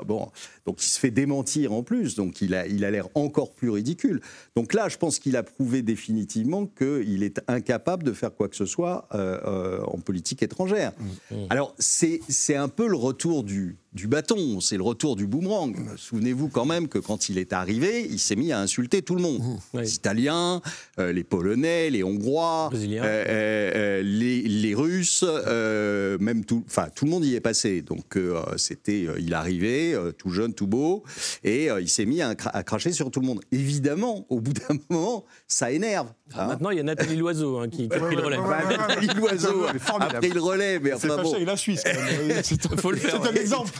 [0.05, 0.29] bon,
[0.65, 3.69] donc il se fait démentir en plus, donc il a il a l'air encore plus
[3.69, 4.21] ridicule.
[4.55, 8.55] Donc là, je pense qu'il a prouvé définitivement qu'il est incapable de faire quoi que
[8.55, 10.91] ce soit euh, euh, en politique étrangère.
[11.31, 11.35] Mmh.
[11.49, 15.75] Alors c'est un peu le retour du, du bâton, c'est le retour du boomerang.
[15.97, 19.21] Souvenez-vous quand même que quand il est arrivé, il s'est mis à insulter tout le
[19.21, 19.41] monde.
[19.41, 19.79] Mmh.
[19.79, 20.61] Les Italiens,
[20.99, 25.23] euh, les Polonais, les Hongrois, les, les, Russes,
[26.19, 27.81] même tout, enfin tout le monde y est passé.
[27.81, 28.17] Donc
[28.57, 31.03] c'était, il arrivait tout jeune, tout beau,
[31.43, 33.41] et euh, il s'est mis à, cracher sur tout le monde.
[33.51, 36.11] Évidemment, au bout d'un moment, ça énerve.
[36.33, 36.47] Ah, hein.
[36.47, 38.37] Maintenant, il y a Nathalie Loiseau hein, qui, a pris le relais.
[38.77, 41.35] Nathalie Loiseau a pris le relais, mais enfin bon.
[41.45, 41.83] La Suisse.
[41.85, 43.19] Il faut le faire.
[43.21, 43.71] C'est un exemple.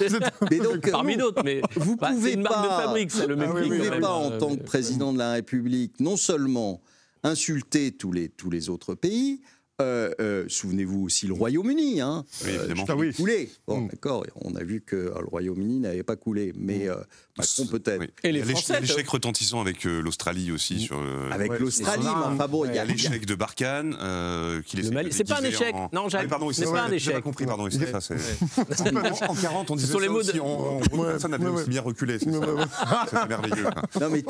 [0.50, 4.00] Mais donc, Parmi d'autres, mais vous bah, pouvez pas, de fabrique, ça, le Vous pouvez
[4.00, 6.82] pas, en tant que président de la République, non seulement
[7.24, 9.41] insulter tous les, tous les autres pays,
[9.82, 12.86] euh, euh, souvenez-vous aussi le Royaume-Uni, hein, oui, évidemment.
[12.88, 13.50] Euh, coulé.
[13.68, 13.88] Bon, mm.
[13.90, 16.96] d'accord, on a vu que le Royaume-Uni n'avait pas coulé, mais mm.
[17.38, 18.06] Macron peut-être.
[18.24, 20.76] Et les l'échec retentissant avec l'Australie aussi.
[20.76, 20.80] Mm.
[20.80, 23.98] Sur, avec l'Australie, mais enfin bon, il y a l'échec de Barkhane,
[24.66, 25.76] qui C'est pas un échec.
[25.92, 27.16] Non, ah, pardon, c'est pas un échec.
[27.16, 27.68] J'ai compris, pardon.
[27.70, 28.16] C'est ça.
[29.28, 30.40] En 40, on disait ça aussi.
[30.90, 32.20] Personne n'avait aussi bien reculé.
[32.20, 32.40] C'était
[33.28, 33.66] merveilleux.
[34.00, 34.24] Non, mais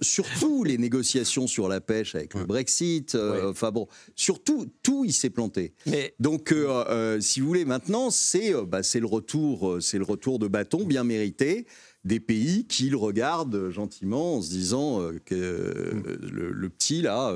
[0.00, 3.16] surtout les négociations sur la pêche avec le Brexit.
[3.44, 5.74] Enfin bon, surtout tout, il s'est planté.
[6.18, 10.38] Donc, euh, euh, si vous voulez, maintenant, c'est euh, bah, le retour, c'est le retour
[10.38, 11.66] de bâton bien mérité
[12.04, 17.34] des pays qui le regardent gentiment en se disant que le, petit là,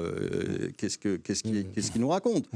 [0.79, 0.97] qu'est-ce
[1.43, 2.49] qu'il nous raconte?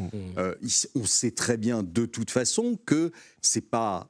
[0.95, 3.11] On sait très bien de toute façon que
[3.43, 4.09] c'est pas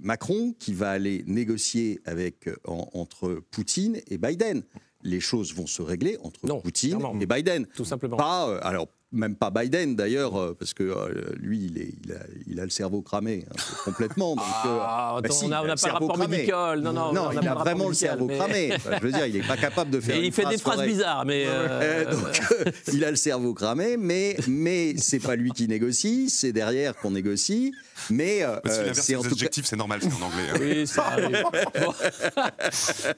[0.00, 4.62] Macron qui va aller négocier avec entre Poutine et Biden.
[5.02, 7.66] Les choses vont se régler entre Poutine et Biden.
[7.74, 8.16] Tout simplement.
[8.16, 12.16] Pas, alors même pas Biden d'ailleurs, euh, parce que euh, lui, il, est, il, a,
[12.46, 14.34] il, a, le cerveau cramé hein, complètement.
[14.34, 16.80] Donc, ah, euh, bah on n'a pas le rapport médical.
[16.80, 18.72] Non, non, non il a, vraiment le cerveau cramé.
[19.00, 20.16] je veux dire, il n'est pas capable de faire.
[20.16, 21.46] Et il fait des phrases bizarres, mais.
[22.10, 22.40] donc,
[22.92, 27.12] il a le cerveau cramé, mais mais c'est pas lui qui négocie, c'est derrière qu'on
[27.12, 27.72] négocie.
[28.10, 29.46] Mais euh, Parce qu'il euh, c'est en tout cas.
[29.50, 30.48] c'est normal, c'est en anglais.
[30.52, 30.58] hein.
[30.60, 31.44] Oui, ça arrive.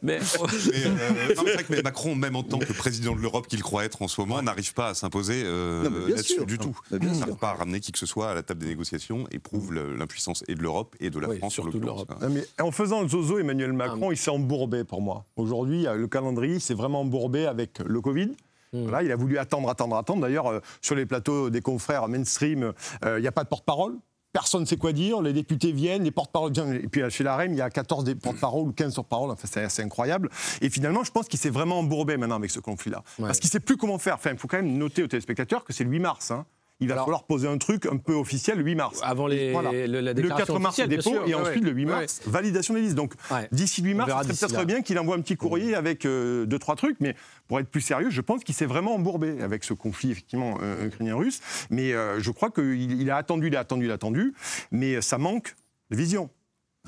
[0.02, 3.14] Mais Mais, euh, non, mais c'est vrai que mais Macron, même en tant que président
[3.14, 6.44] de l'Europe qu'il croit être en ce moment, n'arrive pas à s'imposer euh, Non, là-dessus
[6.46, 6.78] du tout.
[6.90, 9.26] Bien Il n'arrive pas à ramener qui que ce soit à la table des négociations
[9.30, 12.12] et prouve l'impuissance et de l'Europe et de la Oui, France surtout de l'Europe.
[12.20, 15.24] Non, mais en faisant le zozo, Emmanuel Macron, il s'est embourbé pour moi.
[15.36, 18.30] Aujourd'hui, euh, le calendrier s'est vraiment embourbé avec le Covid.
[18.72, 20.20] Voilà, il a voulu attendre, attendre, attendre.
[20.20, 23.94] D'ailleurs, euh, sur les plateaux des confrères mainstream, euh, il n'y a pas de porte-parole.
[24.36, 25.22] Personne ne sait quoi dire.
[25.22, 26.74] Les députés viennent, les porte-paroles viennent.
[26.74, 29.30] Et puis chez la REM, il y a 14 des porte-paroles ou 15 porte-paroles.
[29.30, 30.28] Enfin, c'est assez incroyable.
[30.60, 33.02] Et finalement, je pense qu'il s'est vraiment embourbé maintenant avec ce conflit-là.
[33.18, 34.16] Parce qu'il ne sait plus comment faire.
[34.16, 36.30] Enfin, il faut quand même noter aux téléspectateurs que c'est le 8 mars.
[36.32, 36.44] hein.
[36.80, 39.00] Il va Alors- falloir poser un truc un peu officiel le 8 mars.
[39.02, 39.72] Avant les- Voilà.
[39.72, 41.22] le- la le déclaration 4 mars, dépôt, sûr.
[41.26, 41.70] et Ouais, ensuite ouais.
[41.70, 42.94] le 8 mars, validation des listes.
[42.96, 43.14] Donc
[43.50, 46.04] d'ici 8 On mars, verra ce serait peut-être bien qu'il envoie un petit courrier avec
[46.04, 46.98] euh, deux, trois trucs.
[47.00, 47.16] Mais
[47.48, 50.86] pour être plus sérieux, je pense qu'il s'est vraiment embourbé avec ce conflit, effectivement, euh,
[50.86, 51.40] ukrainien-russe.
[51.70, 54.34] Mais euh, je crois qu'il il a attendu, il a attendu, il a attendu.
[54.70, 55.54] Mais ça manque
[55.90, 56.28] de vision.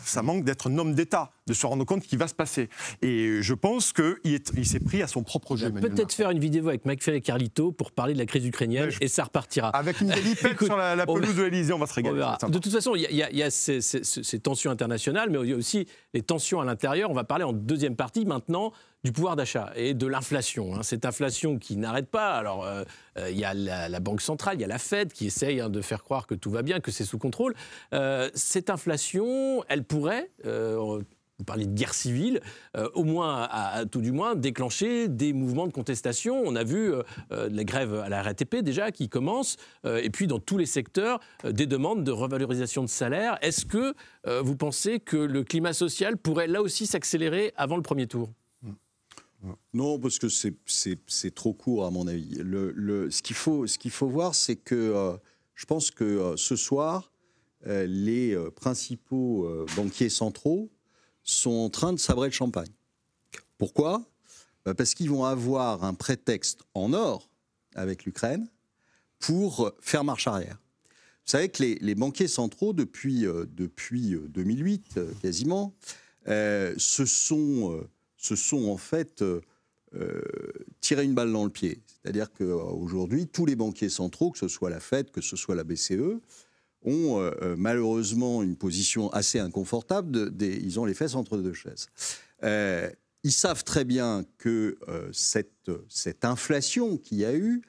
[0.05, 2.69] Ça manque d'être un homme d'État, de se rendre compte ce qui va se passer.
[3.03, 5.71] Et je pense qu'il est- il s'est pris à son propre jeu.
[5.73, 8.99] peut-être faire une vidéo avec McFay et Carlito pour parler de la crise ukrainienne je-
[9.01, 9.69] et ça repartira.
[9.71, 12.21] Avec une Écoute, sur la, pelouse de l'Élysée, on va se régaler.
[12.49, 15.53] De toute façon, il y a, y ces, ces- ces tensions internationales, mais il y
[15.53, 17.11] a aussi les tensions à l'intérieur.
[17.11, 18.73] On va parler en deuxième partie maintenant
[19.05, 20.75] du pouvoir d'achat et de l'inflation.
[20.75, 20.83] hein.
[20.83, 22.33] Cette inflation qui n'arrête pas.
[22.37, 22.83] Alors, euh,
[23.17, 25.61] euh, il y a la, la Banque centrale, il y a la Fed qui essaye
[25.61, 27.55] hein, de faire croire que tout va bien, que c'est sous contrôle.
[27.95, 30.31] Euh, cette inflation, elle pourrait.
[30.47, 31.01] euh,
[31.39, 32.41] vous parlez de guerre civile,
[32.77, 36.43] euh, au moins, à, tout du moins, déclencher des mouvements de contestation.
[36.45, 40.11] On a vu euh, euh, la grève à la RATP déjà qui commence, euh, et
[40.11, 43.39] puis dans tous les secteurs, des demandes de revalorisation de salaire.
[43.41, 43.95] Est-ce que
[44.43, 48.31] vous pensez que le climat social pourrait là aussi s'accélérer avant le premier tour?
[49.73, 52.35] Non, parce que c'est- trop court, à mon avis.
[52.35, 55.17] Ce qu'il faut, qu'il faut voir, c'est que
[55.55, 57.13] je pense que ce soir,
[57.65, 60.71] les principaux banquiers centraux
[61.31, 62.73] sont en train de sabrer le champagne.
[63.59, 64.03] Pourquoi?
[64.65, 67.29] Bah, Parce qu'ils vont avoir un prétexte en or
[67.75, 68.49] avec l'Ukraine
[69.19, 70.59] pour euh, faire marche arrière.
[71.25, 75.75] Vous savez que les, banquiers centraux, depuis, euh, depuis euh, 2008 euh, quasiment,
[76.29, 79.41] euh, se, sont, euh, se sont en fait euh,
[79.95, 80.21] euh,
[80.81, 81.81] tiré une balle dans le pied.
[81.87, 85.65] C'est-à-dire qu'aujourd'hui, tous les banquiers centraux, que ce soit la Fed, que ce soit la
[85.65, 86.21] BCE,
[86.85, 90.33] ont euh, euh, malheureusement une position assez inconfortable.
[90.41, 91.89] ils ont les fesses entre deux chaises.
[92.45, 92.91] Euh,
[93.25, 94.79] ils savent très bien que
[95.13, 97.63] cette, cette inflation qu'il y a eu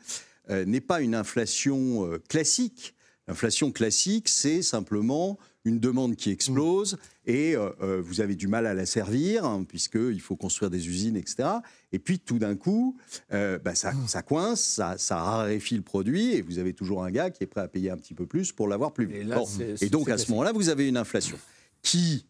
[0.48, 2.96] n'est pas une inflation classique.
[3.28, 8.66] L'inflation classique, c'est simplement une demande qui explose et euh, euh, vous avez du mal
[8.66, 11.50] à la servir, hein, puisqu'il faut construire des usines, etc.
[11.92, 12.98] Et puis tout d'un coup,
[13.34, 17.12] euh, bah, ça, ça coince, ça, ça raréfie le produit et vous avez toujours un
[17.12, 19.18] gars qui est prêt à payer un petit peu plus pour l'avoir plus vite.
[19.18, 19.46] Et là, Bon.
[19.46, 21.38] c'est- Et c'est donc à ce moment-là, vous avez une inflation
[21.82, 22.26] qui,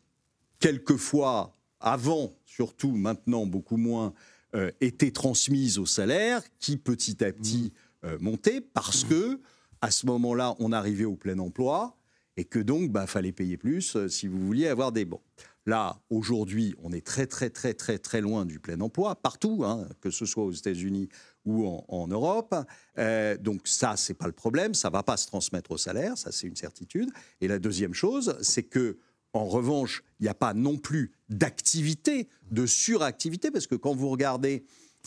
[0.59, 4.13] quelquefois, avant, surtout maintenant beaucoup moins,
[4.55, 7.71] euh, était transmise au salaire, qui petit à petit
[8.03, 9.39] euh, montait parce que
[9.81, 11.95] à ce moment-là, on arrivait au plein emploi
[12.39, 15.19] et que donc, bah, fallait payer plus euh, si vous vouliez avoir des bons.
[15.65, 19.85] Là, aujourd'hui, on est très, très, très, très, très loin du plein emploi, partout, hein,
[19.99, 21.09] que ce soit aux États-Unis
[21.43, 22.55] ou en, Europe.
[22.97, 26.31] Euh, donc ça, c'est pas le problème, ça va pas se transmettre au salaire, ça
[26.31, 27.11] c'est une certitude.
[27.41, 28.97] Et la deuxième chose, c'est que
[29.33, 34.09] en revanche, il n'y a pas non plus d'activité, de suractivité, parce que quand vous
[34.09, 34.63] regardez,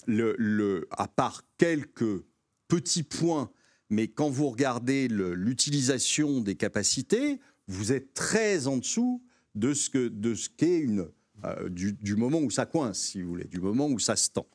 [0.06, 2.22] à part quelques
[2.68, 3.50] petits points,
[3.92, 9.22] mais quand vous regardez l'utilisation des capacités, vous êtes très en dessous
[9.54, 11.08] de ce que de ce qu'est une
[11.44, 14.30] euh, du, du moment où ça coince, si vous voulez, du moment où ça se
[14.30, 14.46] tend.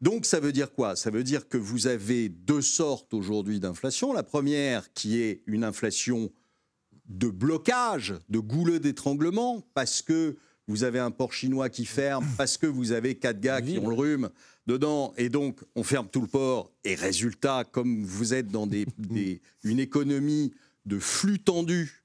[0.00, 0.96] Donc ça veut dire quoi?
[0.96, 4.14] Ça veut dire que vous avez deux sortes aujourd'hui d'inflation.
[4.14, 6.32] La première qui est une inflation
[7.06, 10.36] de blocage, de goulot d'étranglement, parce que
[10.68, 13.88] vous avez un port chinois qui ferme, parce que vous avez quatre gars qui ont
[13.88, 14.30] le rhume
[14.66, 16.70] dedans, et donc on ferme tout le port.
[16.84, 20.52] Et résultat, comme vous êtes dans des, des- une économie
[20.86, 22.02] de flux tendus,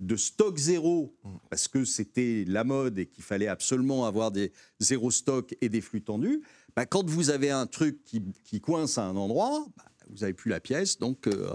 [0.00, 1.16] de stock zéro,
[1.50, 5.80] parce que c'était la mode et qu'il fallait absolument avoir des zéro stock et des
[5.80, 6.42] flux tendus,
[6.76, 10.34] bah, quand vous avez un truc qui, qui coince à un endroit, bah, vous n'avez
[10.34, 11.48] plus la pièce, donc euh,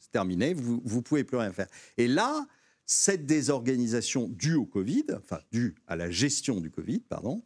[0.00, 1.68] c'est terminé, vous ne pouvez plus rien faire.
[1.96, 2.46] Et là,
[2.90, 7.42] cette désorganisation due au Covid, enfin due à la gestion du Covid, pardon,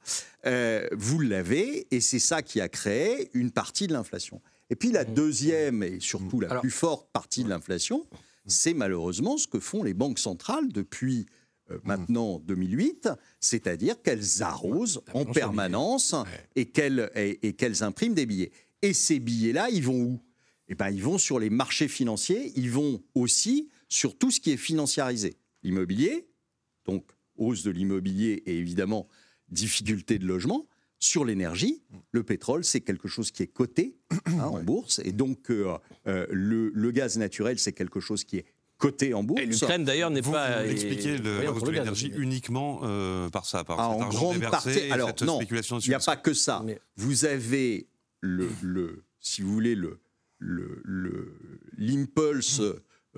[0.47, 4.41] euh, vous l'avez, et c'est ça qui a créé une partie de l'inflation.
[4.71, 8.07] Et puis la deuxième et surtout la Alors- plus forte partie de l'inflation,
[8.47, 11.27] c'est malheureusement ce que font les banques centrales depuis
[11.73, 13.09] euh, maintenant 2008,
[13.41, 16.15] c'est-à-dire qu'elles arrosent en permanence
[16.55, 18.53] et qu'elles et, et qu'elles impriment des billets.
[18.81, 20.21] Et ces billets-là, ils vont où?
[20.69, 24.51] Eh ben, ils vont sur les marchés financiers, ils vont aussi sur tout ce qui
[24.53, 25.37] est financiarisé.
[25.63, 26.27] L'immobilier,
[26.87, 27.05] donc
[27.37, 29.07] hausse de l'immobilier et évidemment
[29.49, 30.67] difficulté de logement.
[30.99, 35.01] Sur l'énergie, le pétrole, c'est quelque chose qui est coté hein, en bourse.
[35.05, 35.77] Et donc, euh,
[36.07, 38.45] euh, le, le gaz naturel, c'est quelque chose qui est
[38.79, 39.41] coté en bourse.
[39.43, 40.65] Et l'Ukraine d'ailleurs n'est pas.
[40.65, 44.41] vous expliquez le, hausse de l'énergie uniquement euh, par ça, par Ah, cet en grande
[44.41, 44.71] partie.
[44.79, 46.63] et Alors, cette non, spéculation Il n'y a pas que ça.
[46.65, 47.89] Mais- Vous avez
[48.21, 50.01] le, le, si vous voulez, le,
[50.39, 51.37] le, le-
[51.77, 52.63] l'impulse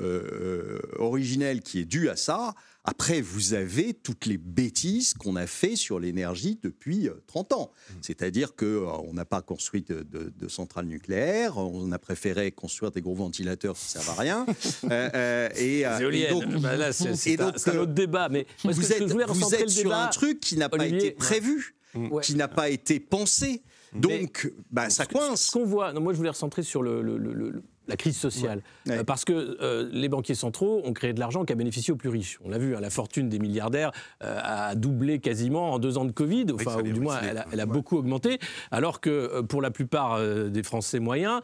[0.00, 2.54] euh, originel qui est dû à ça.
[2.86, 7.70] Après, vous avez toutes les bêtises qu'on a fait sur l'énergie depuis euh, 30 ans.
[8.02, 13.00] C'est-à-dire qu'on n'a pas construit de, de- de centrales nucléaires, on a préféré construire des
[13.00, 14.46] gros ventilateurs qui ne servent à rien.
[14.90, 17.82] Euh, euh, et, euh, donc, Bah là, c'est c'est et un, donc, c'est un euh,
[17.82, 18.28] autre débat.
[18.28, 20.04] Mais ce que vous je êtes, voulais vous recentrer êtes le sur débat.
[20.04, 22.22] un truc qui n'a pas été prévu, Ouais.
[22.22, 23.62] qui n'a pas été pensé.
[23.94, 25.50] Donc, bah, ça Ce coince.
[25.50, 28.62] qu'on voit, non, moi je voulais recentrer sur le, le- le- le- la crise sociale.
[28.86, 28.98] Ouais.
[28.98, 31.96] Euh, parce que euh, les banquiers centraux ont créé de l'argent qui a bénéficié aux
[31.96, 32.38] plus riches.
[32.44, 33.92] On l'a vu, hein, la fortune des milliardaires
[34.22, 37.46] euh, a doublé quasiment en deux ans de Covid, enfin, ou du moins elle a,
[37.52, 38.38] elle a beaucoup augmenté,
[38.70, 40.20] alors que pour la plupart
[40.50, 41.40] des Français moyens,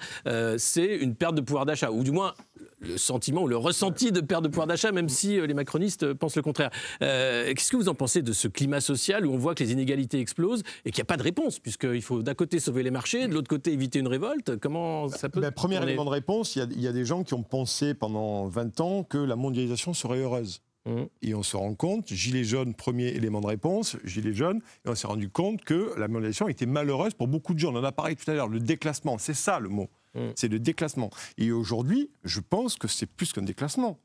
[0.59, 2.35] c'est une perte de pouvoir d'achat, ou du moins
[2.81, 6.13] le sentiment ou le ressenti de perte de pouvoir d'achat, même si euh, les macronistes
[6.15, 6.71] pensent le contraire.
[7.03, 9.73] Euh, Qu'est-ce que vous en pensez de ce climat social où on voit que les
[9.73, 12.91] inégalités explosent et qu'il n'y a pas de réponse, puisqu'il faut d'un côté sauver les
[12.91, 14.59] marchés, de l'autre côté éviter une révolte?
[14.59, 17.05] Comment ça peut Ben, premier élément de réponse, il y, a, il y a des
[17.05, 20.63] gens qui ont pensé pendant 20 ans que la mondialisation serait heureuse.
[20.87, 21.09] Mhm.
[21.23, 24.95] Et on se rend compte, Gilets jaunes, premier élément de réponse, Gilets jaunes, et on
[24.95, 27.73] s'est rendu compte que la mondialisation était malheureuse pour beaucoup de gens.
[27.75, 29.89] On en a parlé tout à l'heure, le déclassement, c'est ça le mot.
[30.15, 30.31] Mm.
[30.37, 31.11] C'est le déclassement.
[31.39, 33.99] Et aujourd'hui, je pense que c'est plus qu'un déclassement.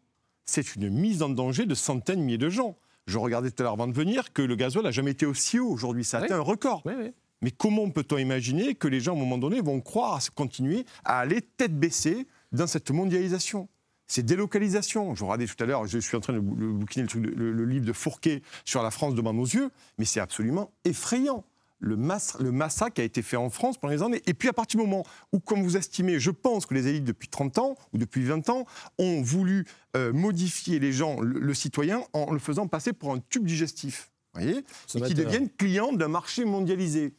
[0.45, 2.77] C'est une mise en danger de centaines, milliers de gens.
[3.07, 5.59] Je regardais tout à l'heure avant de venir que le gasoil n'a jamais été aussi
[5.59, 6.03] haut aujourd'hui.
[6.03, 6.25] Ça a Oui.
[6.27, 6.81] atteint un record.
[6.85, 7.11] Oui, oui.
[7.41, 10.85] Mais comment peut-on imaginer que les gens, à un moment donné, vont croire à continuer
[11.03, 13.67] à aller tête baissée dans cette mondialisation?
[14.07, 15.15] C'est délocalisation.
[15.15, 17.51] Je regardais tout à l'heure, je suis en train de bouquiner le, truc de- le-
[17.51, 21.43] le livre de Fourquet sur la France devant nos yeux, mais c'est absolument effrayant.
[21.87, 24.21] Le, mas- le massacre qui a été fait en France pendant les années.
[24.25, 27.03] Et puis à partir du moment où, comme vous estimez, je pense que les élites
[27.03, 28.65] depuis 30 ans ou depuis 20 ans
[28.97, 33.19] ont voulu euh, modifier les gens, le, le citoyen, en le faisant passer pour un
[33.29, 34.09] tube digestif.
[34.33, 35.25] Vous voyez Et qui Consommateur.
[35.25, 37.13] deviennent clients d'un marché mondialisé.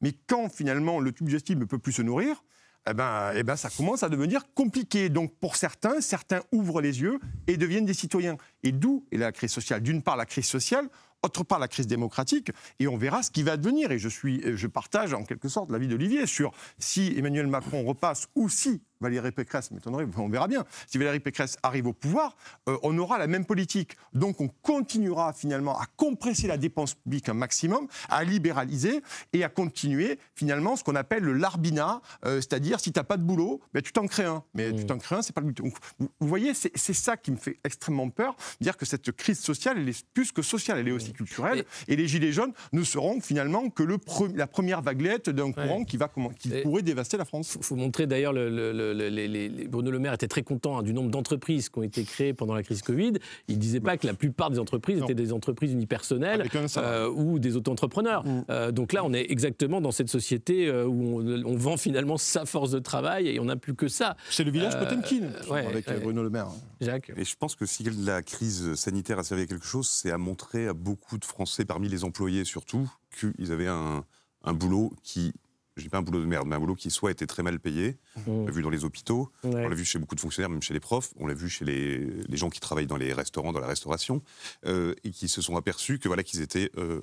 [0.00, 2.42] Mais quand finalement le tube digestif ne peut plus se nourrir,
[2.90, 5.08] eh ben, eh ben, ça commence à devenir compliqué.
[5.08, 8.36] Donc pour certains, certains ouvrent les yeux et deviennent des citoyens.
[8.62, 10.88] Et d'où est la crise sociale D'une part la crise sociale,
[11.22, 13.90] autre part la crise démocratique, et on verra ce qui va advenir.
[13.90, 18.28] Et je, suis, je partage en quelque sorte l'avis d'Olivier sur si Emmanuel Macron repasse
[18.34, 22.36] ou si Valérie Pécresse, m'étonnerait, on verra bien, si Valérie Pécresse arrive au pouvoir,
[22.68, 23.96] euh, on aura la même politique.
[24.12, 29.02] Donc on continuera finalement à compresser la dépense publique un maximum, à libéraliser
[29.32, 33.16] et à continuer finalement ce qu'on appelle le larbinat, euh, c'est-à-dire si tu n'as pas
[33.16, 34.42] de boulot, ben, tu t'en crées un.
[34.54, 35.58] Mais tu t'en crées un, c'est pas le but.
[35.58, 39.12] Donc, vous, vous voyez, c'est c'est ça qui me fait extrêmement peur, dire que cette
[39.12, 41.64] crise sociale, elle est plus que sociale, elle est aussi culturelle.
[41.88, 45.84] Et, les Gilets jaunes ne seront finalement que le pre- la première vaguelette d'un courant
[45.84, 47.54] qui, va, comment- qui Et- pourrait dévaster la France.
[47.58, 50.28] Il faut montrer d'ailleurs, le, le- le- le- les- les- les- Bruno Le Maire était
[50.28, 53.14] très content hein, du nombre d'entreprises qui ont été créées pendant la crise Covid.
[53.48, 55.04] Il ne disait pas que la plupart des entreprises Non.
[55.04, 58.24] étaient des entreprises unipersonnelles euh, ou des auto-entrepreneurs.
[58.26, 58.44] Mm.
[58.50, 62.16] Euh, donc là, on est exactement dans cette société euh, où on, on vend finalement
[62.16, 64.16] sa force de travail et on n'a plus que ça.
[64.30, 65.98] C'est le village Euh, Potemkin, ouais, avec ouais.
[66.00, 66.48] Bruno Le Maire.
[66.80, 70.10] Jacques Et je pense que si la crise sanitaire a servi à quelque chose, c'est
[70.10, 74.04] à montrer à beaucoup de Français, parmi les employés surtout, qu'ils avaient un,
[74.44, 75.32] un boulot qui,
[75.76, 77.58] je dis pas un boulot de merde, mais un boulot qui soit était très mal
[77.60, 77.96] payé.
[78.26, 79.64] On l'a vu dans les hôpitaux, Ouais.
[79.64, 81.64] on l'a vu chez beaucoup de fonctionnaires, même chez les profs, on l'a vu chez
[81.64, 84.22] les, les gens qui travaillent dans les restaurants, dans la restauration,
[84.66, 87.00] euh, et qui se sont aperçus que voilà qu'ils étaient euh,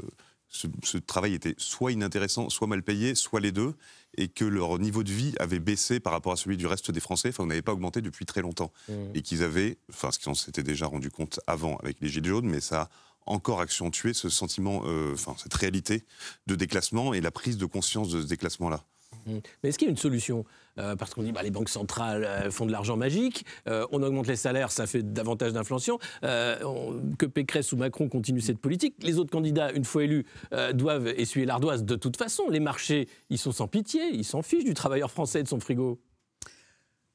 [0.48, 3.74] ce, ce travail était soit inintéressant, soit mal payé, soit les deux,
[4.18, 7.00] et que leur niveau de vie avait baissé par rapport à celui du reste des
[7.02, 7.30] Français.
[7.30, 8.72] Enfin, on n'avait pas augmenté depuis très longtemps,
[9.14, 12.48] et qu'ils avaient, enfin, ce qu'on s'était déjà rendu compte avant avec les gilets jaunes,
[12.48, 12.90] mais ça
[13.26, 16.04] encore accentué ce sentiment, euh, enfin cette réalité
[16.48, 18.84] de déclassement et la prise de conscience de ce déclassement-là.
[19.26, 19.38] Mm.
[19.64, 20.46] Mais est-ce qu'il y a une solution
[20.78, 24.04] Euh, Parce qu'on dit bah, les banques centrales euh, font de l'argent magique, euh, on
[24.04, 26.00] augmente les salaires, ça fait davantage d'inflation.
[26.24, 28.96] Euh, on- que Pécresse ou Macron continuent cette politique.
[29.02, 32.50] Les autres candidats, une fois élus, euh, doivent essuyer l'ardoise de toute façon.
[32.50, 35.62] Les marchés, ils sont sans pitié, ils s'en fichent du travailleur français et de son
[35.62, 35.98] frigo.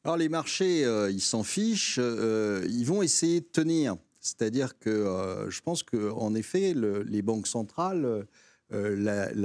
[0.05, 3.97] Alors les marchés, euh, ils s'en fichent, euh, ils vont essayer de tenir.
[4.21, 8.27] C'est-à-dire que euh, je pense qu'en effet, le- les banques centrales,
[8.73, 9.41] euh,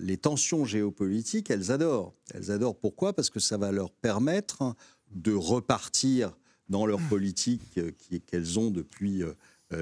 [0.00, 2.14] les tensions géopolitiques, elles adorent.
[2.32, 3.12] Elles adorent pourquoi?
[3.14, 4.74] Parce que ça va leur permettre
[5.10, 6.36] de repartir
[6.68, 7.90] dans leur politique euh,
[8.26, 9.22] qu'elles ont depuis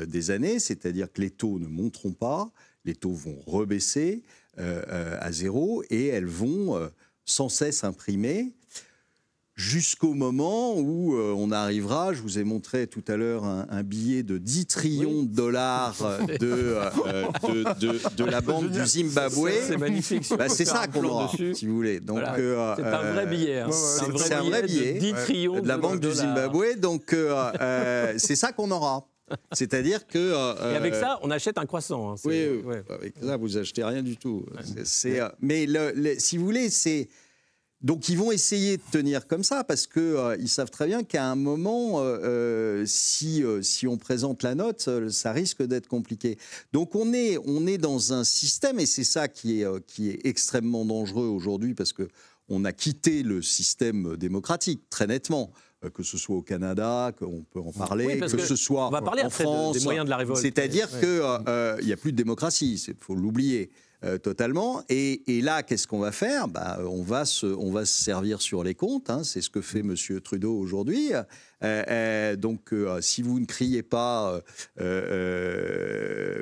[0.06, 2.50] des années, c'est-à-dire que les taux ne monteront pas,
[2.86, 4.22] les taux vont rebaisser
[4.56, 6.90] à zéro et elles vont
[7.26, 8.54] sans cesse imprimer
[9.54, 13.82] jusqu'au moment où euh, on arrivera, je vous ai montré tout à l'heure un, un
[13.82, 16.90] billet de 10 trillions de dollars euh, de, euh,
[17.48, 19.50] de, de- de la banque du Zimbabwe.
[19.66, 20.26] C'est magnifique.
[20.38, 21.54] Bah, c'est ça qu'on aura, dessus.
[21.54, 22.00] si vous voulez.
[22.00, 22.34] Donc, Voilà.
[22.36, 23.58] euh, C'est un vrai billet.
[23.60, 23.70] hein.
[23.70, 24.94] C'est un vrai billet.
[24.94, 26.10] de 10 trillions de la banque du.
[26.12, 26.78] Zimbabwe.
[26.78, 27.14] Donc,
[28.18, 29.06] c'est ça qu'on aura.
[29.52, 30.18] C'est-à-dire que.
[30.18, 32.12] euh, Et avec ça, on achète un croissant.
[32.12, 32.14] hein.
[32.24, 32.82] Oui, oui, ouais.
[32.90, 34.44] avec ça, vous achetez rien du tout.
[35.40, 37.08] Mais le- le- si vous voulez, c'est.
[37.82, 41.34] Donc, ils vont essayer de tenir comme ça parce qu'ils savent très bien qu'à un
[41.34, 46.38] moment, euh, euh, si, euh, si on présente la note, euh, ça risque d'être compliqué.
[46.72, 50.10] Donc, on est, on est dans un système, et c'est ça qui est, euh, qui
[50.10, 52.08] est extrêmement dangereux aujourd'hui parce que
[52.48, 55.50] on a quitté le système démocratique, très nettement.
[55.84, 58.86] euh, Que ce soit au Canada, qu'on peut en parler, Oui, que, que ce soit
[58.86, 59.76] on va parler en après de- France.
[59.78, 60.40] des moyens de la révolte.
[60.40, 63.70] C'est-à-dire qu'il n'y a plus de démocratie, il faut l'oublier
[64.04, 64.82] euh, totalement.
[64.88, 66.48] Et, et là, qu'est-ce qu'on va faire?
[66.48, 69.60] Bah, on, va se, on va se servir sur les comptes, hein, c'est ce que
[69.60, 69.94] fait M.
[70.24, 71.12] Trudeau aujourd'hui.
[71.14, 71.22] Euh,
[71.88, 74.40] euh, donc, si vous ne criez pas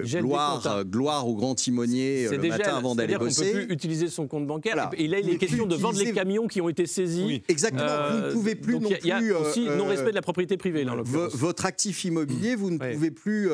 [0.05, 0.85] gloire, hein.
[0.85, 3.53] gloire au grand timonier le déjà, matin avant d'aller c'est-à-dire qu'on bosser.
[3.53, 4.75] peut plus utiliser son compte bancaire.
[4.75, 4.91] Voilà.
[4.97, 7.25] Et là, il est question plus de vendre les camions qui ont été saisis.
[7.27, 7.43] Oui.
[7.49, 9.35] Exactement, vous ne pouvez plus donc non Il y a plus.
[9.35, 13.51] aussi non-respect de la propriété privée, là, en votre actif immobilier, vous ne pouvez plus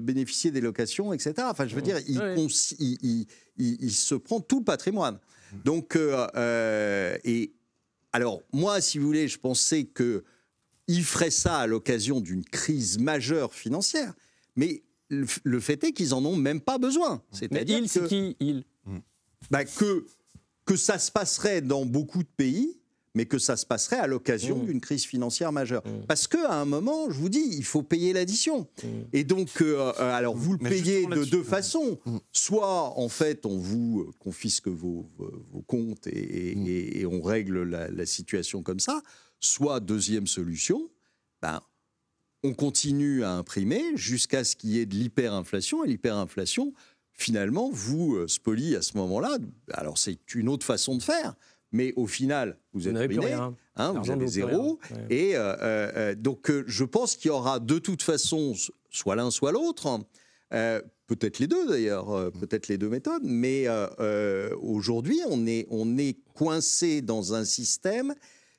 [0.00, 1.34] bénéficier des locations, etc.
[1.50, 3.26] Enfin, je veux dire, il-
[3.56, 5.18] il- il se prend tout le patrimoine.
[5.64, 7.52] Donc, euh, euh, et
[8.12, 10.24] alors, moi, si vous voulez, je pensais que
[10.88, 14.14] il ferait ça à l'occasion d'une crise majeure financière,
[14.56, 17.22] mais le, fait est qu'ils en ont même pas besoin.
[17.32, 18.64] Mais C'est-à-dire il, c'est qui il?
[19.50, 20.06] Bah, que,
[20.64, 22.80] que ça se passerait dans beaucoup de pays,
[23.14, 24.66] mais que ça se passerait à l'occasion Mmh.
[24.66, 25.82] d'une crise financière majeure.
[25.86, 26.06] Mmh.
[26.08, 28.66] Parce qu'à un moment, je vous dis, il faut payer l'addition.
[28.82, 28.86] Mmh.
[29.12, 31.44] Et donc, euh, euh, alors vous le Mais payez de deux mmh.
[31.44, 31.98] façons.
[32.32, 35.10] Soit, en fait, on vous euh, confisque vos,
[35.66, 36.66] comptes et, et- Mmh.
[36.66, 39.02] et- et on règle la, la situation comme ça.
[39.40, 40.88] Soit, deuxième solution,
[41.42, 41.60] ben,
[42.44, 45.84] on continue à imprimer jusqu'à ce qu'il y ait de l'hyperinflation.
[45.84, 46.72] Et l'hyperinflation,
[47.12, 49.36] finalement, vous spolie à ce moment-là.
[49.72, 51.34] Alors, c'est une autre façon de faire.
[51.72, 53.56] Mais au final, vous êtes ruiné, rien.
[53.76, 54.78] hein, vous avez zéro.
[54.90, 55.06] rien.
[55.08, 58.54] Et euh, euh, euh, donc, euh, je pense qu'il y aura de toute façon
[58.90, 60.00] soit l'un, soit l'autre.
[60.52, 63.22] Euh, peut-être les deux d'ailleurs, peut-être les deux méthodes.
[63.24, 63.66] Mais
[64.60, 68.14] aujourd'hui, on est, on est coincé dans un système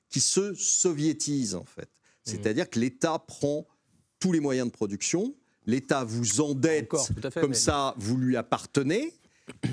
[0.09, 1.89] qui se soviétise en fait.
[2.23, 3.67] C'est-à-dire que l'État prend
[4.19, 5.35] tous les moyens de production,
[5.65, 9.13] l'État vous endette Encore, fait, comme mais- ça, vous lui appartenez.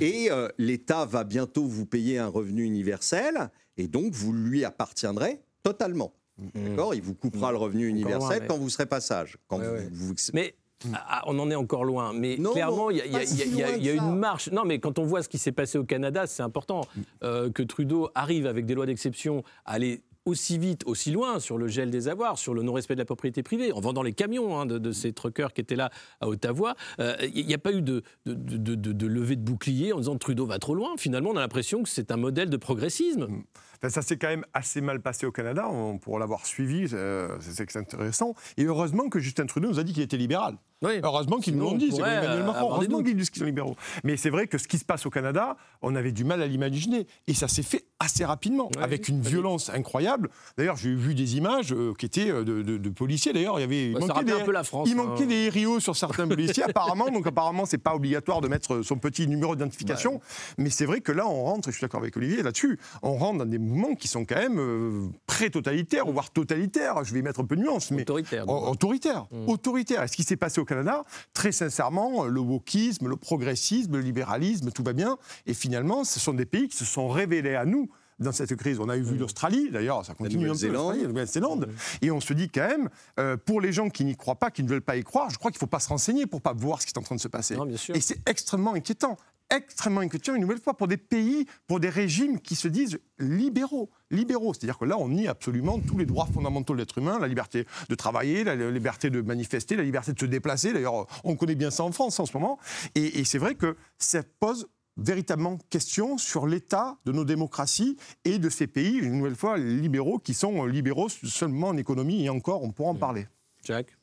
[0.00, 5.40] Et euh, l'État va bientôt vous payer un revenu universel, et donc vous lui appartiendrez
[5.62, 6.12] totalement.
[6.54, 6.94] D'accord?
[6.94, 9.36] Il vous coupera le revenu universel loin, mais- quand vous serez pas sage.
[9.46, 9.88] Quand Ouais, vous- ouais.
[9.92, 10.54] vous- Mais
[10.94, 12.14] ah, on en est encore loin.
[12.14, 14.50] Mais Non, clairement, il y a, y y y une marche.
[14.50, 16.80] Non, mais quand on voit ce qui s'est passé au Canada, c'est important
[17.22, 21.58] euh, que Trudeau arrive avec des lois d'exception à aller aussi vite, aussi loin sur
[21.58, 24.58] le gel des avoirs, sur le non-respect de la propriété privée, en vendant les camions
[24.58, 25.90] hein, de, de ces truckers qui étaient là
[26.20, 26.74] à Ottawa.
[26.98, 30.74] Il n'y a pas eu de, de, levée de bouclier en disant Trudeau va trop
[30.74, 30.96] loin.
[30.98, 33.42] Finalement, on a l'impression que c'est un modèle de progressisme.
[33.83, 37.37] Enfin, ça s'est quand même assez mal passé au Canada, on pourra l'avoir suivi, euh,
[37.41, 38.35] c'est intéressant.
[38.59, 40.57] Et heureusement que Justin Trudeau nous a dit qu'il était libéral.
[40.83, 40.93] Oui.
[41.03, 42.70] Heureusement qu'ils nous l'ont on dit, c'est Emmanuel euh, Macron.
[42.72, 43.76] Heureusement qu'ils disent qu'ils sont libéraux.
[44.03, 46.47] Mais c'est vrai que ce qui se passe au Canada, on avait du mal à
[46.47, 47.07] l'imaginer.
[47.26, 50.31] Et ça s'est fait assez rapidement, avec une violence incroyable.
[50.57, 53.35] D'ailleurs, j'ai vu des images euh, qui étaient de, de- de policiers.
[53.35, 55.05] D'ailleurs, il y avait il manquait des, un peu la France, il hein.
[55.05, 57.11] manquait des RIO sur certains policiers, apparemment.
[57.11, 60.22] Donc, apparemment, c'est pas obligatoire de mettre son petit numéro d'identification.
[60.57, 63.16] Mais c'est vrai que là, on rentre, et je suis d'accord avec Olivier là-dessus, on
[63.16, 67.02] rentre dans des mouvements qui sont quand même euh, pré-totalitaires, voire totalitaires.
[67.04, 67.90] Je vais mettre un peu de nuance.
[67.90, 68.44] Mais Autoritaire.
[68.48, 69.48] Oh, Autoritaire, Mm.
[69.48, 70.02] autoritaire.
[70.04, 71.04] Et ce qui s'est passé au Canada,
[71.34, 75.16] très sincèrement, le wokisme, le progressisme, le libéralisme, tout va bien.
[75.46, 78.78] Et finalement, ce sont des pays qui se sont révélés à nous dans cette crise.
[78.80, 80.74] On a eu vu l'Australie, d'ailleurs, ça continue un peu, Nouvelle-Zélande.
[80.74, 81.68] l'Australie, la Nouvelle-Zélande.
[82.02, 84.62] Et on se dit quand même, euh, pour les gens qui n'y croient pas, qui
[84.62, 86.52] ne veulent pas y croire, je crois qu'il ne faut pas se renseigner pour pas
[86.52, 87.56] voir ce qui est en train de se passer.
[87.56, 87.96] Non, bien sûr.
[87.96, 89.16] Et c'est extrêmement inquiétant.
[89.51, 93.90] Extrêmement inquiétant, une nouvelle fois, pour des pays, pour des régimes qui se disent libéraux.
[94.11, 97.28] Libéraux, c'est-à-dire que là, on nie absolument tous les droits fondamentaux de l'être humain, la
[97.28, 100.72] liberté de travailler, la liberté de manifester, la liberté de se déplacer.
[100.72, 102.59] D'ailleurs, on connaît bien ça en France en ce moment.
[102.94, 108.38] Et, et c'est vrai que ça pose véritablement question sur l'état de nos démocraties et
[108.38, 112.62] de ces pays, une nouvelle fois, libéraux, qui sont libéraux seulement en économie, et encore,
[112.62, 113.26] on pourra en parler.
[113.64, 113.96] Jacques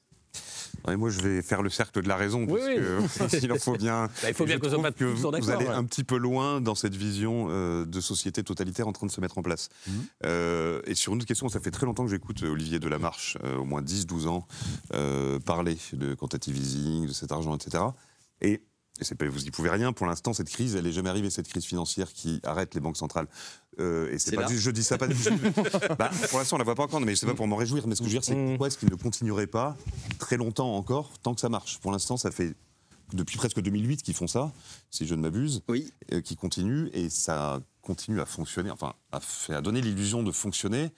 [0.87, 2.59] Ouais, moi, je vais faire le cercle de la raison, Oui,
[3.17, 4.07] parce que s'il en faut bien.
[4.21, 5.73] Bah, il faut Et bien que tous en vous allez ouais.
[5.73, 9.19] un petit peu loin dans cette vision euh, de société totalitaire en train de se
[9.21, 9.69] mettre en place.
[10.25, 13.57] Euh, et sur une autre question, ça fait très longtemps que j'écoute Olivier Delamarche, euh,
[13.57, 14.47] au moins 10-12 ans,
[14.93, 17.83] euh, parler de quantitative easing, de cet argent, etc.
[18.41, 18.61] Et
[18.99, 19.93] et pas, vous y pouvez rien.
[19.93, 22.97] Pour l'instant, cette crise, elle n'est jamais arrivée, cette crise financière qui arrête les banques
[22.97, 23.27] centrales.
[23.79, 25.07] Euh, et c'est pas du, je dis ça pas.
[25.99, 27.87] bah, pour l'instant, on la voit pas encore, mais c'est pas pour m'en réjouir.
[27.87, 28.49] Mais ce que je veux dire, c'est mm.
[28.49, 29.77] pourquoi est-ce qu'il ne continuerait pas
[30.19, 31.79] très longtemps encore, tant que ça marche?
[31.79, 32.55] Pour l'instant, ça fait
[33.13, 34.51] depuis presque 2008 qu'ils font ça,
[34.91, 35.91] si je ne m'abuse, oui.
[36.11, 40.91] euh, qui continuent et ça continue à fonctionner, enfin, à, à donner l'illusion de fonctionner.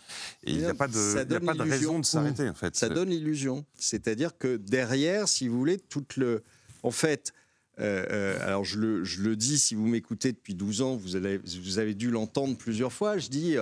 [0.43, 2.75] Et il n'y a pas de, a pas de raison de s'arrêter, en fait.
[2.75, 3.63] Ça donne l'illusion.
[3.75, 6.43] C'est-à-dire que derrière, si vous voulez, toute le.
[6.81, 7.33] En fait,
[7.79, 11.79] alors je le, je le, dis, si vous m'écoutez depuis 12 ans, vous avez, vous
[11.79, 13.55] avez dû l'entendre plusieurs fois, je dis,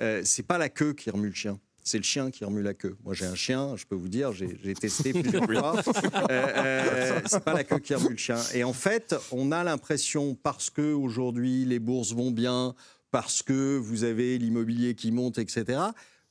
[0.00, 1.58] euh, c'est pas la queue qui remue le chien.
[1.82, 2.96] C'est le chien qui remue la queue.
[3.02, 5.82] Moi, j'ai un chien, je peux vous dire, j'ai testé plusieurs fois.
[5.82, 8.38] c'est pas la queue qui remue le chien.
[8.52, 12.74] Et en fait, on a l'impression, parce que aujourd'hui les bourses vont bien,
[13.10, 15.80] parce que vous avez l'immobilier qui monte, etc.,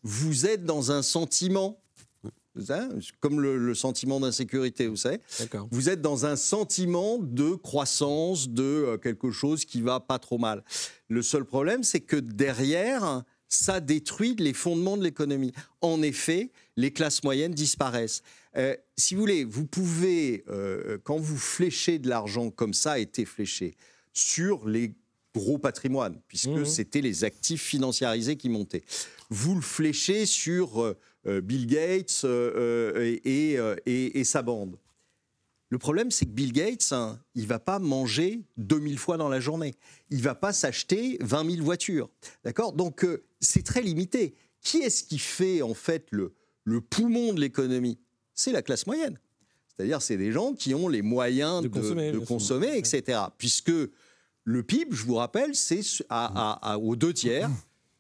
[0.04, 1.82] vous êtes dans un sentiment
[3.20, 5.20] comme le, sentiment d'insécurité, vous savez.
[5.72, 10.38] Vous êtes dans un sentiment de croissance, de euh, quelque chose qui va pas trop
[10.38, 10.64] mal.
[11.10, 15.54] Le seul problème, c'est que derrière, ça détruit les fondements de l'économie.
[15.82, 18.24] En effet, les classes moyennes disparaissent.
[18.56, 23.00] Euh, si vous voulez, vous pouvez, euh, quand vous fléchez de l'argent comme ça a
[23.00, 23.76] été fléché
[24.14, 24.94] sur les
[25.36, 26.66] gros patrimoines, puisque mmh.
[26.66, 28.84] c'était les actifs financiarisés qui montaient,
[29.30, 30.96] vous le fléchez sur
[31.28, 34.78] Bill Gates euh, euh, et, sa bande.
[35.70, 39.40] Le problème, c'est que Bill Gates, hein, il va pas manger 2000 fois dans la
[39.40, 39.76] journée.
[40.10, 42.10] Il va pas s'acheter 20 000 voitures.
[42.46, 42.72] D'accord?
[42.74, 43.06] Donc,
[43.42, 44.36] c'est très limité.
[44.62, 48.00] Qui est-ce qui fait, en fait, le, le poumon de l'économie?
[48.34, 49.20] C'est la classe moyenne.
[49.78, 53.20] C'est-à-dire, c'est des gens qui ont les moyens de, consommer, etc.
[53.38, 53.72] Puisque
[54.44, 57.50] le PIB, je vous rappelle, c'est à, aux deux tiers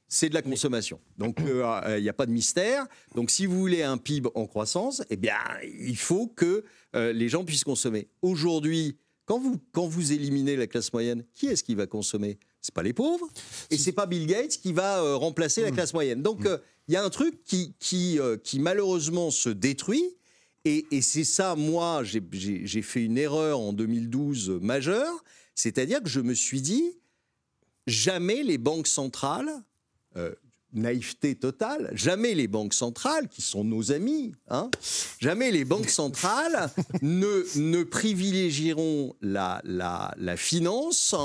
[0.07, 0.99] c'est de la consommation.
[1.17, 2.85] Donc, il euh, n'y a pas de mystère.
[3.15, 6.63] Donc, si vous voulez un PIB en croissance, eh bien, il faut que
[6.95, 8.07] euh, les gens puissent consommer.
[8.21, 12.39] Aujourd'hui, quand vous, quand vous éliminez la classe moyenne, qui est-ce qui va consommer?
[12.61, 13.27] C'est pas les pauvres,
[13.69, 15.75] et c'est pas Bill Gates qui va euh, remplacer la mmh.
[15.75, 16.21] classe moyenne.
[16.21, 16.59] Donc, mmh.
[16.87, 20.03] il y a un truc qui, qui, qui malheureusement se détruit.
[20.65, 25.23] Et, et c'est ça, moi, j'ai fait une erreur en 2012 majeure,
[25.55, 26.97] c'est-à-dire que je me suis dit,
[27.85, 29.63] jamais les banques centrales
[30.17, 30.33] euh,
[30.73, 34.69] naïveté totale, jamais les banques centrales, qui sont nos amis, hein,
[35.19, 36.69] jamais les banques centrales
[37.01, 41.15] ne, ne privilégieront la, la, la finance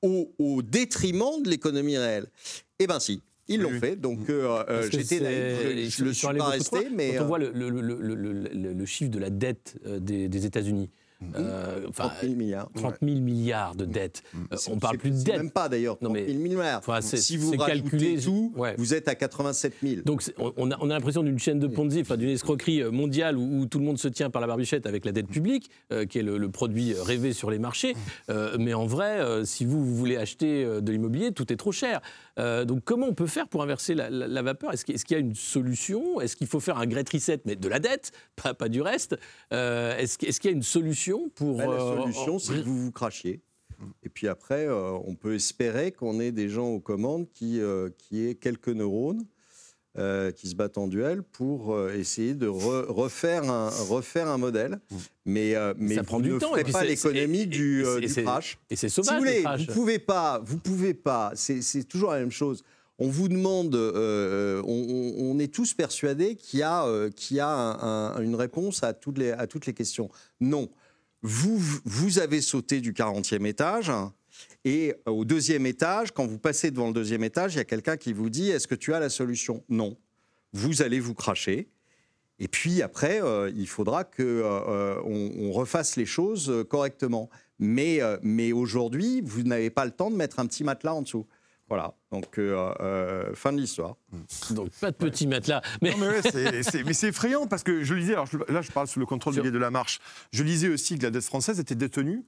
[0.00, 2.26] au, au, détriment de l'économie réelle.
[2.78, 6.44] Eh bien si, ils l'ont fait, donc euh, euh, j'étais naïf, je ne suis pas
[6.44, 7.16] resté, mais...
[7.16, 10.88] Quand on voit le, le, le, chiffre de la dette des, des États-Unis,
[11.36, 12.68] euh, 30 000 milliards.
[12.74, 14.22] 30 000 milliards de dettes.
[14.32, 14.38] Mm.
[14.52, 15.36] Euh, on parle plus de dettes.
[15.36, 15.98] Même pas d'ailleurs.
[15.98, 16.82] 30 000 milliards.
[17.02, 20.02] si vous calculez tout, vous êtes à 87 000.
[20.04, 23.36] Donc on a, on a l'impression d'une chaîne de Ponzi, enfin d'une escroquerie euh, mondiale
[23.36, 26.18] où, tout le monde se tient par la barbichette avec la dette publique, euh, qui
[26.18, 27.94] est le, produit rêvé sur les marchés.
[28.58, 32.00] mais en vrai, si vous, vous, voulez acheter de l'immobilier, tout est trop cher.
[32.36, 34.72] donc comment on peut faire pour inverser la, vapeur?
[34.72, 36.20] Est-ce qu'il y a une solution?
[36.20, 39.16] Est-ce qu'il faut faire un great reset, mais de la dette, pas, pas du reste
[39.50, 41.58] Est-ce qu'il y a une solution pour.
[41.58, 43.40] la euh, solution, c'est que vous vous crachiez.
[44.04, 47.90] Et puis après, euh, on peut espérer qu'on ait des gens aux commandes qui, euh,
[47.98, 49.24] qui aient quelques neurones.
[50.36, 54.80] qui se battent en duel pour essayer de refaire, un, refaire un modèle.
[55.26, 56.52] Mais, mais ça prend du ne temps.
[56.52, 58.58] ferez pas l'économie du, du crash.
[58.70, 59.10] Et c'est sauvage.
[59.10, 61.32] Si vous voulez, vous pouvez pas, vous pouvez pas.
[61.34, 62.64] C'est toujours la même chose.
[62.98, 68.34] On vous demande, on, on, est tous persuadés qu'il y a, qu'il y a une
[68.34, 70.08] réponse à toutes les, à toutes les questions.
[70.40, 70.70] Non
[71.22, 73.90] vous, vous avez sauté du 40e étage.
[74.64, 77.96] Et au deuxième étage, quand vous passez devant le deuxième étage, il y a quelqu'un
[77.96, 79.62] qui vous dit Est-ce que tu as la solution?
[79.68, 79.96] Non.
[80.52, 81.68] Vous allez vous cracher.
[82.38, 87.30] Et puis après, euh, il faudra qu'on euh, on refasse les choses correctement.
[87.58, 91.02] Mais, euh, mais aujourd'hui, vous n'avez pas le temps de mettre un petit matelas en
[91.02, 91.26] dessous.
[91.68, 93.96] Voilà, donc euh, euh, fin de l'histoire.
[94.50, 95.62] Donc pas de petit matelas.
[95.80, 99.34] Mais, mais, c'est effrayant parce que je lisais, alors là je parle sous le contrôle
[99.34, 100.00] de la marche,
[100.32, 102.24] je lisais aussi que la dette française était détenue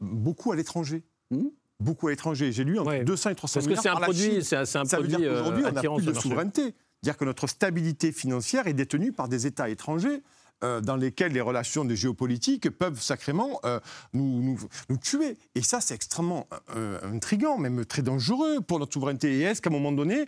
[0.00, 1.02] beaucoup à l'étranger.
[1.30, 1.48] Hmm
[1.80, 2.52] beaucoup à l'étranger.
[2.52, 3.74] J'ai lu entre 200 et 300 milliards.
[3.74, 5.12] Parce que c'est un produit, c'est un Ça produit.
[5.12, 6.74] Veut dire qu'aujourd'hui, on n'a plus de souveraineté.
[7.02, 10.22] Dire que notre stabilité financière est détenue par des États étrangers.
[10.64, 13.78] Euh, dans lesquels les relations de géopolitique peuvent sacrément euh,
[14.14, 15.36] nous, nous, tuer.
[15.54, 19.36] Et ça, c'est extrêmement euh, intriguant, même très dangereux pour notre souveraineté.
[19.36, 20.24] Et est-ce qu'à un moment donné,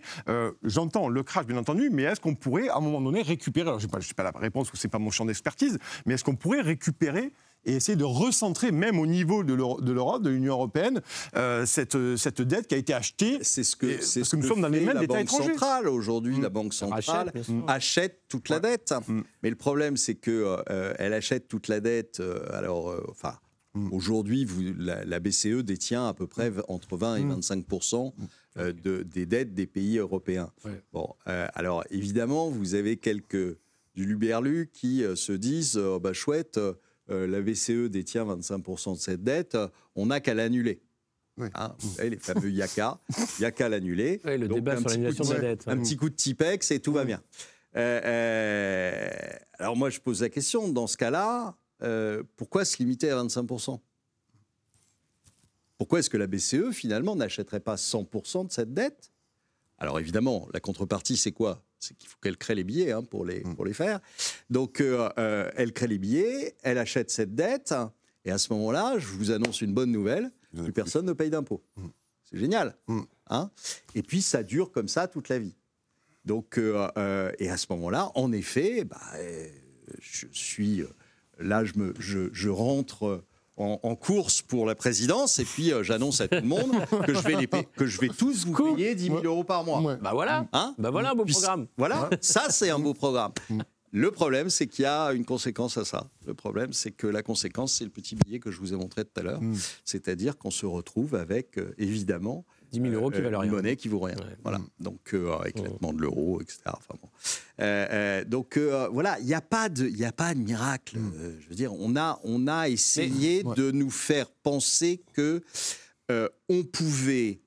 [0.63, 3.79] j'entends le crash, bien entendu, mais est-ce qu'on pourrait, à un moment donné, récupérer, alors
[3.79, 6.35] je n'ai pas, pas, la réponse, ce n'est pas mon champ d'expertise, mais est-ce qu'on
[6.35, 7.33] pourrait récupérer
[7.65, 11.01] et essayer de recentrer, même au niveau de l'Europe, de l'Union européenne,
[11.35, 13.39] euh, cette, cette, dette qui a été achetée.
[13.41, 15.51] C'est ce que, c'est ce que nous sommes dans les mains d'États étrangers.
[15.51, 16.41] Centrale aujourd'hui, mm.
[16.41, 17.31] la banque centrale
[17.67, 18.93] achète, toute la dette.
[19.07, 19.21] Mm.
[19.43, 22.19] Mais le problème, c'est que euh, elle achète toute la dette.
[22.19, 23.35] Euh, alors, enfin
[23.75, 23.93] Mm.
[23.93, 24.47] Aujourd'hui,
[24.77, 28.11] la, la, BCE détient à peu près entre 20 et 25 mm.
[28.57, 30.51] euh, de, des dettes des pays européens.
[30.91, 33.57] Bon, euh, alors évidemment, vous avez quelques
[33.95, 36.59] du Luberlu qui euh, se disent oh, bah, chouette,
[37.09, 39.57] la BCE détient 25% de cette dette,
[39.95, 40.81] on n'a qu'à l'annuler.
[41.55, 42.99] Hein, vous savez, les fameux Yaka,
[43.39, 44.19] Yaka l'annuler.
[44.25, 45.67] le débat sur l'annulation de la dette.
[45.67, 47.21] Un petit coup de Tipex et tout va bien.
[47.73, 53.79] alors moi, je pose la question, dans ce cas-là, euh, pourquoi se limiter à 25%
[55.77, 59.11] Pourquoi est-ce que la BCE, finalement, n'achèterait pas 100% de cette dette?
[59.79, 61.63] Alors évidemment, la contrepartie, c'est quoi?
[61.79, 63.55] C'est qu'il faut qu'elle crée les billets hein, pour, les, mm.
[63.55, 63.99] pour les faire.
[64.49, 67.73] Donc, euh, euh, elle crée les billets, elle achète cette dette,
[68.25, 71.63] et à ce moment-là, je vous annonce une bonne nouvelle, plus personne ne paye d'impôts.
[71.77, 71.87] Mm.
[72.25, 72.75] C'est génial.
[72.87, 73.01] Mm.
[73.29, 73.51] Hein
[73.95, 75.55] et puis, ça dure comme ça toute la vie.
[76.25, 78.99] Donc, et à ce moment-là, en effet, bah,
[79.99, 80.83] je suis
[81.39, 83.23] là, je, me, je, rentre
[83.59, 86.71] en, course pour la présidence et puis euh, j'annonce à tout le monde
[87.05, 89.97] que je vais, les que je vais tous vous payer 10 000 euros par mois.
[90.01, 91.67] Bah voilà, hein bah voilà un beau programme.
[91.77, 93.33] Voilà, ça c'est un beau programme.
[93.49, 93.61] Mm.
[93.91, 96.09] Le problème, c'est qu'il y a une conséquence à ça.
[96.27, 99.03] Le problème, c'est que la conséquence, c'est le petit billet que je vous ai montré
[99.03, 99.41] tout à l'heure.
[99.41, 99.55] Mm.
[99.83, 103.49] C'est-à-dire qu'on se retrouve avec, euh, évidemment, 10 000 euros qui valent rien.
[103.49, 104.15] Une monnaie qui vaut rien.
[104.43, 104.59] Voilà.
[104.79, 106.59] Donc, euh, avec l'éclatement de l'euro, etc.
[106.67, 107.09] Enfin, bon.
[107.59, 110.97] Euh, euh, donc, voilà, il n'y a, pas de, a pas de miracle.
[110.97, 111.11] Mm.
[111.41, 115.41] je veux dire, on a, on a essayé de nous faire penser que
[116.49, 117.41] on pouvait,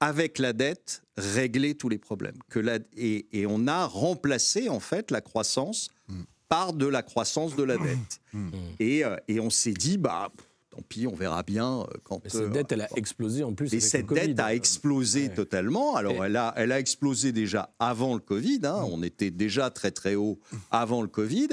[0.00, 2.36] avec la dette, régler tous les problèmes.
[2.48, 6.22] Que la, et, et, on a remplacé, en fait, la croissance mm.
[6.48, 8.20] par de la croissance de la dette.
[8.32, 8.50] Mm.
[8.78, 10.30] Et, et on s'est dit, bah
[10.70, 12.22] tant pis, on verra bien euh, quand.
[12.26, 13.72] cette euh, dette, elle a explosé en plus.
[13.74, 15.96] Et cette dette a explosé totalement.
[15.96, 18.60] Alors, elle, a, elle a explosé déjà avant le Covid.
[18.64, 18.84] Hein.
[18.90, 20.38] On était déjà très très haut
[20.70, 21.48] avant le Covid.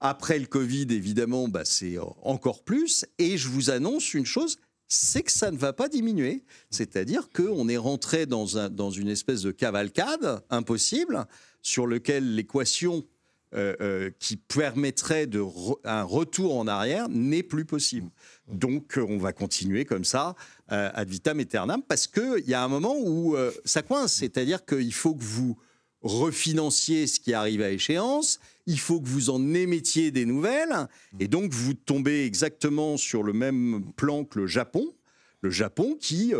[0.00, 3.04] Après le Covid, évidemment, bah, c'est encore plus.
[3.18, 4.58] Et je vous annonce une chose,
[4.88, 6.44] c'est que ça ne va pas diminuer.
[6.70, 11.26] C'est-à-dire qu'on est rentré dans, un, dans une espèce de cavalcade impossible
[11.62, 13.04] sur lequel l'équation
[13.54, 15.44] euh, euh, qui permettrait de
[15.84, 18.08] un retour en arrière n'est plus possible.
[18.50, 20.34] Donc euh, on va continuer comme ça
[20.68, 23.36] ad vitam aeternam parce qu'il y a un moment où
[23.66, 25.58] ça coince, c'est-à-dire qu'il faut que vous
[26.00, 30.88] refinanciez ce qui arrive à échéance, il faut que vous en émettiez des nouvelles,
[31.20, 34.94] et donc vous tombez exactement sur le même plan que le Japon.
[35.42, 36.32] Le Japon qui,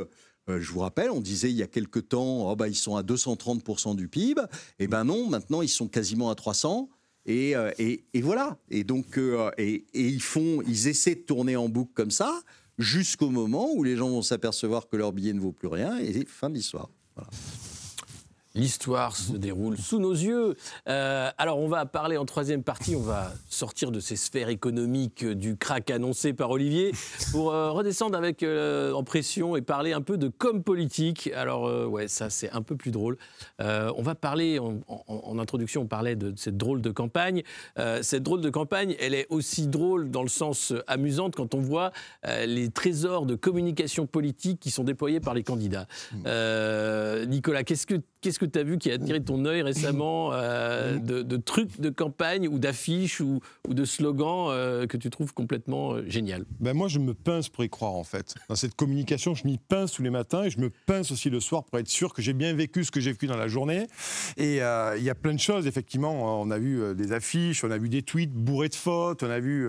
[0.48, 3.02] je vous rappelle, on disait il y a quelque temps, oh bah, ils sont à
[3.02, 4.40] 230% du PIB,
[4.78, 6.88] eh ben non, maintenant ils sont quasiment à 300%.
[7.29, 8.59] Euh, et, voilà.
[8.70, 12.41] Et donc, euh, et, ils font, ils essaient de tourner en boucle comme ça
[12.79, 16.25] jusqu'au moment où les gens vont s'apercevoir que leur billet ne vaut plus rien et
[16.27, 16.89] fin de l'histoire.
[17.14, 17.31] Voilà.
[18.55, 20.57] L'histoire se déroule sous nos yeux.
[20.86, 25.24] Euh, alors, on va parler en troisième partie, on va sortir de ces sphères économiques
[25.24, 26.92] du crack annoncé par Olivier
[27.30, 31.30] pour euh, redescendre avec euh, en pression et parler un peu de com politique.
[31.34, 33.16] Alors, ouais, ça, c'est un peu plus drôle.
[33.59, 37.42] on va parler, en, introduction, on parlait de, cette drôle de campagne.
[38.03, 41.92] cette drôle de campagne, elle est aussi drôle dans le sens amusante quand on voit
[42.46, 45.86] les trésors de communication politique qui sont déployés par les candidats.
[47.26, 50.99] Nicolas, qu'est-ce que Qu'est-ce que tu as vu qui a attiré ton œil récemment euh,
[50.99, 56.05] de, trucs de campagne ou d'affiches ou, de slogans euh, que tu trouves complètement euh,
[56.09, 56.45] génial?
[56.59, 58.34] Ben Moi, je me pince pour y croire, en fait.
[58.49, 61.38] Dans cette communication, je m'y pince tous les matins et je me pince aussi le
[61.38, 63.86] soir pour être sûr que j'ai bien vécu ce que j'ai vécu dans la journée.
[64.36, 66.40] Et il y a plein de choses, effectivement.
[66.40, 69.38] On a vu des affiches, on a vu des tweets bourrés de fautes, on a
[69.38, 69.68] vu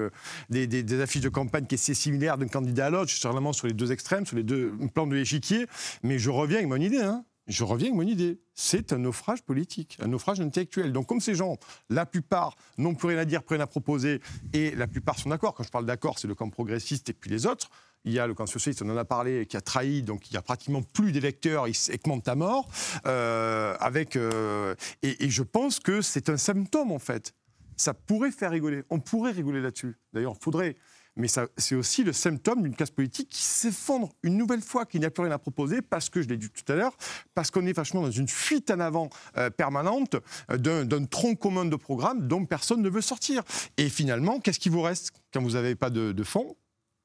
[0.50, 3.10] des, affiches de campagne qui étaient similaires d'un candidat à l'autre.
[3.12, 5.68] Je suis vraiment sur les deux extrêmes, sur les deux plans de l'échiquier.
[6.02, 7.02] Mais je reviens avec mon idée.
[7.02, 8.40] Hein je reviens avec mon idée.
[8.54, 10.94] C'est un naufrage politique, un naufrage intellectuel.
[10.94, 11.58] Donc, comme ces gens,
[11.90, 14.22] la plupart n'ont plus rien à dire, plus rien à proposer,
[14.54, 15.54] et la plupart sont d'accord.
[15.54, 17.70] Quand je parle d'accord, c'est le camp progressiste et puis les autres.
[18.06, 20.34] Il y a le camp socialiste, on en a parlé, qui a trahi, donc il
[20.34, 22.70] n'y a pratiquement plus d'électeurs, ils segmentent à mort.
[23.06, 27.34] Euh, avec, euh, et, et je pense que c'est un symptôme, en fait.
[27.78, 28.84] Ça pourrait faire rigoler.
[28.90, 29.98] On pourrait rigoler là-dessus.
[30.12, 30.76] D'ailleurs, il faudrait
[31.16, 35.10] mais c'est aussi le symptôme d'une classe politique qui s'effondre une nouvelle fois, qui n'a
[35.10, 36.96] plus rien à proposer, parce que, je l'ai dit tout à l'heure,
[37.36, 40.16] parce qu'on est vachement dans une fuite en avant euh, permanente
[40.52, 43.44] euh, d'un tronc commun de programme dont personne ne veut sortir.
[43.78, 45.12] Et finalement, qu'est-ce qui vous reste?
[45.34, 46.56] Quand vous n'avez pas de, de fonds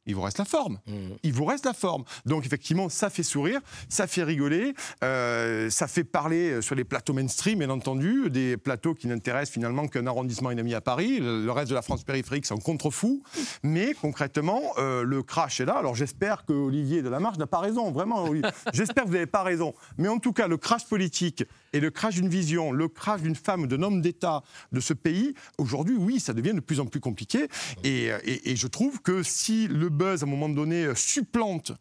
[0.08, 0.78] il vous reste la forme.
[0.86, 0.92] Mmh.
[1.22, 2.04] Il vous reste la forme.
[2.24, 6.84] Donc effectivement, ça fait sourire, ça fait rigoler, euh, ça fait parler euh, sur les
[6.84, 11.20] plateaux mainstream, bien entendu, des plateaux qui n'intéressent finalement qu'un arrondissement et à Paris.
[11.20, 13.22] Le, reste de la France périphérique, c'est un contre-fou.
[13.62, 15.76] Mais concrètement, euh, le crash est là.
[15.76, 18.26] Alors j'espère que Olivier de la Marche n'a pas raison, vraiment.
[18.72, 19.74] J'espère que vous n'avez pas raison.
[19.98, 23.34] Mais en tout cas, le crash politique et le crash d'une vision, le crash d'une
[23.34, 24.42] femme, d'un homme d'État
[24.72, 27.48] de ce pays, aujourd'hui, oui, ça devient de plus en plus compliqué.
[27.84, 28.10] Et,
[28.56, 31.72] je trouve que si le buzz, à un moment donné, supplante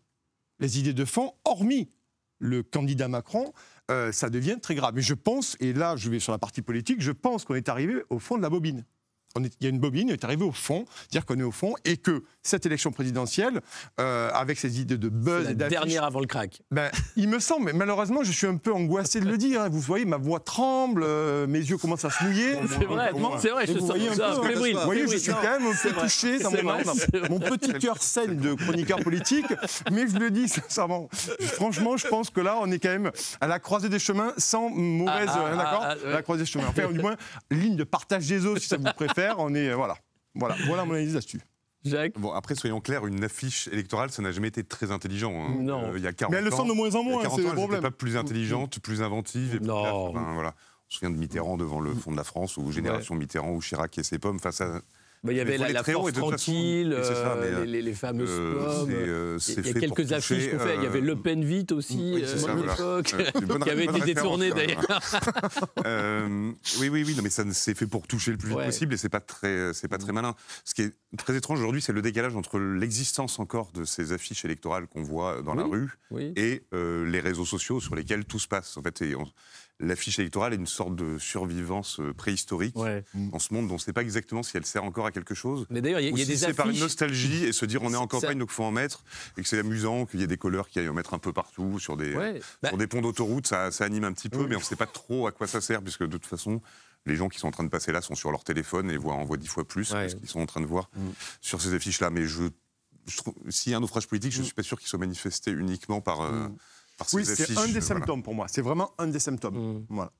[0.59, 1.89] les idées de fond, hormis
[2.39, 3.53] le candidat Macron,
[3.89, 4.93] euh, ça devient très grave.
[4.95, 7.69] Mais je pense, et là je vais sur la partie politique, je pense qu'on est
[7.69, 8.85] arrivé au fond de la bobine
[9.39, 11.75] il y a une bobine, on est arrivé au fond, dire qu'on est au fond,
[11.85, 13.61] et que cette élection présidentielle,
[13.99, 16.61] euh, avec ces idées de buzz et La dernière avant le crack.
[16.71, 19.61] Ben, il me semble, mais malheureusement, je suis un peu angoissé de le dire.
[19.61, 19.69] Hein.
[19.69, 22.55] Vous voyez, ma voix tremble, euh, mes yeux commencent à se mouiller.
[22.67, 24.31] C'est vrai, c'est vrai, je vous sens ça.
[24.31, 26.83] Vous voyez, je suis quand même un peu touché dans mon, vrai,
[27.29, 29.53] mon petit cœur saine de chroniqueur politique,
[29.91, 31.09] mais je le dis sincèrement.
[31.41, 33.11] Franchement, je pense que là, on est quand même
[33.41, 36.43] à la croisée des chemins, sans mauvaise, Ah, ah, hein, d'accord ah, ah, La croisée
[36.43, 36.67] des chemins.
[36.69, 37.15] Enfin, du moins,
[37.51, 39.16] ligne de partage des eaux, si ça vous préfère.
[39.37, 39.97] On est, voilà.
[40.35, 41.41] Voilà, voilà mon analyse là-dessus.
[41.83, 45.31] Jacques Bon, après, soyons clairs, une affiche électorale, ça n'a jamais été très intelligent.
[45.33, 45.55] hein.
[45.59, 45.91] Non.
[45.91, 47.39] Euh, il y a 40 Mais elle le ans, sent de moins en moins, 40
[47.39, 47.81] c'est le problème.
[47.81, 49.55] pas plus intelligente, plus inventive.
[49.55, 50.09] Et plus Non.
[50.09, 50.49] Enfin, voilà.
[50.49, 53.61] On se souvient de Mitterrand devant le fond de la France, ou Génération Mitterrand, ou
[53.61, 54.81] Chirac et ses pommes face à.
[55.23, 57.93] Bah, il y avait la, la force façon, tranquille, c'est ça, mais, euh, les, les
[57.93, 58.89] fameuses Euh, pommes.
[59.39, 60.75] c'est, euh, Il y a quelques affiches qu'on fait.
[60.77, 63.01] Il y avait Le Pen vite aussi, oui, ça, voilà.
[63.63, 64.85] qui avait été détourné d'ailleurs.
[66.79, 68.65] Oui, oui, oui, non, mais ça c'est fait pour toucher le plus vite Ouais.
[68.65, 70.35] possible et c'est pas très, c'est pas très malin.
[70.65, 74.45] Ce qui est très étrange aujourd'hui, c'est le décalage entre l'existence encore de ces affiches
[74.45, 76.33] électorales qu'on voit dans la rue Oui.
[76.35, 78.77] et euh, les réseaux sociaux sur lesquels tout se passe.
[78.77, 79.27] En fait, et on-
[79.79, 83.03] l'affiche électorale est une sorte de survivance euh, préhistorique Ouais.
[83.13, 85.35] dans ce monde dont on ne sait pas exactement si elle sert encore à quelque
[85.35, 85.65] chose.
[85.69, 86.81] Mais d'ailleurs, il y a, y a si des c'est par une affiches.
[86.81, 89.03] nostalgie et se dire on est en Ça- campagne donc il faut en mettre
[89.37, 91.31] et que c'est amusant qu'il y ait des couleurs qui aillent en mettre un peu
[91.33, 92.41] partout sur des, Ouais.
[92.63, 94.75] Bah, sur des ponts d'autoroute, ça, ça anime un petit peu, mais on ne sait
[94.75, 96.59] pas trop à quoi ça sert, puisque de toute façon,
[97.05, 99.13] les gens qui sont en train de passer là sont sur leur téléphone et voient,
[99.13, 100.05] en voient dix fois plus Ouais.
[100.05, 101.09] que ce qu'ils sont en train de voir Mm.
[101.41, 102.09] sur ces affiches-là.
[102.09, 102.43] Mais je,
[103.07, 104.99] je trouve- s'il y a un naufrage politique, je ne suis pas sûr qu'il soit
[104.99, 106.51] manifesté uniquement par, euh, par
[107.13, 107.81] Oui, c'est un des voilà.
[107.81, 108.47] symptômes pour moi.
[108.47, 109.55] C'est vraiment un des symptômes.
[109.79, 109.85] Mm.
[109.89, 110.11] Voilà.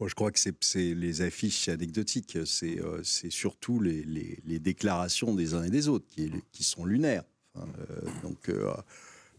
[0.00, 2.38] Moi, je crois que c'est les affiches anecdotiques.
[2.46, 6.84] C'est euh, surtout les, les- les déclarations des uns et des autres qui, qui sont
[6.84, 7.22] lunaires.
[7.54, 8.72] Enfin, euh, donc, euh,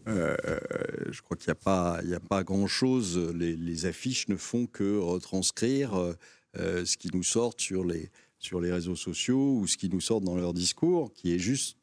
[0.08, 0.38] euh,
[1.12, 3.18] je crois qu'il n'y a pas, il y a pas grand-chose.
[3.36, 6.14] Les, les affiches ne font que retranscrire
[6.56, 10.22] ce qui nous sort sur les, sur les réseaux sociaux ou ce qui nous sort
[10.22, 11.78] dans leur discours, qui est juste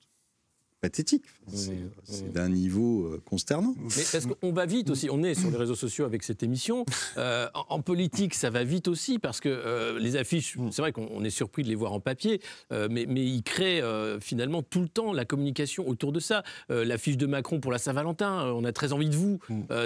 [0.83, 1.25] pathétique.
[1.47, 2.33] C'est Mmh, c'est mmh.
[2.33, 3.75] d'un niveau euh, consternant.
[3.97, 6.85] Mais parce qu'on va vite aussi, on est sur les réseaux sociaux avec cette émission.
[7.17, 10.93] Euh, en, en politique, ça va vite aussi parce que euh, les affiches, c'est vrai
[10.93, 12.41] qu'on on est surpris de les voir en papier,
[12.73, 13.83] euh, mais, mais ils créent
[14.21, 16.43] finalement tout le temps la communication autour de ça.
[16.69, 19.39] L'affiche de Macron pour la Saint-Valentin, on a très envie de vous.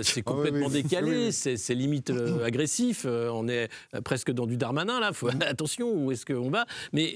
[0.03, 2.11] C'est Ah complètement décalé, Oui, c'est limite
[2.45, 3.05] agressif.
[3.07, 3.69] on est
[4.05, 5.13] presque dans du Darmanin là.
[5.13, 7.15] Faut, attention, où est-ce qu'on va Mais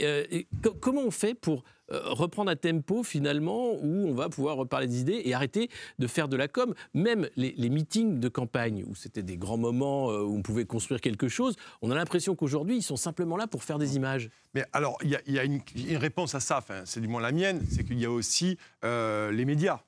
[0.63, 5.01] co- comment on fait pour reprendre un tempo finalement où on va pouvoir reparler des
[5.01, 6.75] idées et arrêter de faire de la com.
[6.95, 11.01] Même les, meetings de campagne où c'était des grands moments euh, où on pouvait construire
[11.01, 14.31] quelque chose, on a l'impression qu'aujourd'hui ils sont simplement là pour faire des images.
[14.55, 15.63] Mais alors, il y a, une
[15.97, 19.31] réponse à ça, enfin, c'est du moins la mienne, c'est qu'il y a aussi euh,
[19.31, 19.81] les médias.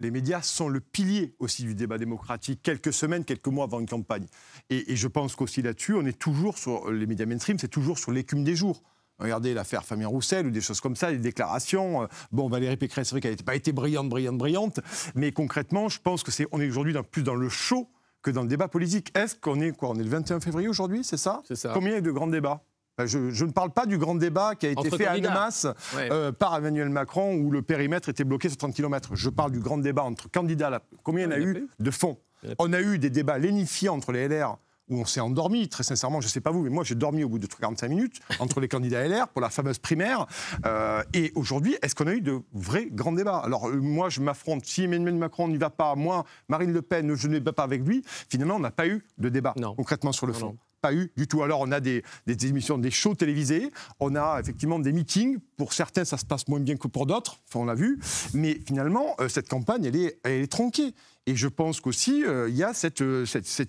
[0.00, 3.88] Les médias sont le pilier aussi du débat démocratique, quelques semaines, quelques mois avant une
[3.88, 4.26] campagne.
[4.70, 7.98] Et, et je pense qu'aussi là-dessus, on est toujours sur les médias mainstream, c'est toujours
[7.98, 8.82] sur l'écume des jours.
[9.18, 12.02] Regardez l'affaire Fabien Roussel ou des choses comme ça, des déclarations.
[12.02, 14.80] Euh, Bon, Valérie Pécresse, c'est vrai qu'elle n'a pas été brillante, brillante, brillante,
[15.14, 17.88] mais concrètement, je pense que c'est, on est aujourd'hui plus dans le show
[18.22, 19.16] que dans le débat politique.
[19.16, 21.40] Est-ce qu'on est quoi On est le 21 février aujourd'hui, c'est ça?
[21.46, 21.70] C'est ça.
[21.74, 22.62] Combien il y a de grands débats?
[23.04, 25.12] Je, je ne parle pas du grand débat qui a été Entre fait à.
[25.12, 26.08] Annemasse Ouais.
[26.10, 29.10] euh, par Emmanuel Macron où le périmètre était bloqué sur 30 km.
[29.14, 30.68] Je parle du grand débat entre candidats.
[30.68, 30.82] Là.
[31.04, 32.54] Combien il y en a Il y en a eu de fond Il y en
[32.54, 34.58] a On a eu des débats lénifiants entre les LR
[34.90, 37.24] où on s'est endormi, très sincèrement, je ne sais pas vous, mais moi j'ai dormi
[37.24, 40.26] au bout de 45 minutes entre les candidats LR pour la fameuse primaire.
[40.66, 43.38] Euh, et aujourd'hui, est-ce qu'on a eu de vrais grands débats?
[43.38, 47.14] Alors euh, moi je m'affronte, si Emmanuel Macron n'y va pas, moi, Marine Le Pen,
[47.14, 49.74] je ne vais pas avec lui, finalement on n'a pas eu de débat Non.
[49.74, 50.46] concrètement sur le Non, fond.
[50.46, 50.56] non.
[50.80, 51.42] Pas eu du tout.
[51.42, 55.38] Alors, on a des, des émissions, des shows télévisés, on a effectivement des meetings.
[55.56, 57.98] Pour certains, ça se passe moins bien que pour d'autres, enfin, on l'a vu.
[58.32, 60.94] Mais finalement, euh, cette campagne, elle est, elle est tronquée.
[61.28, 63.26] Et je pense qu'aussi, euh, il y a cette, euh,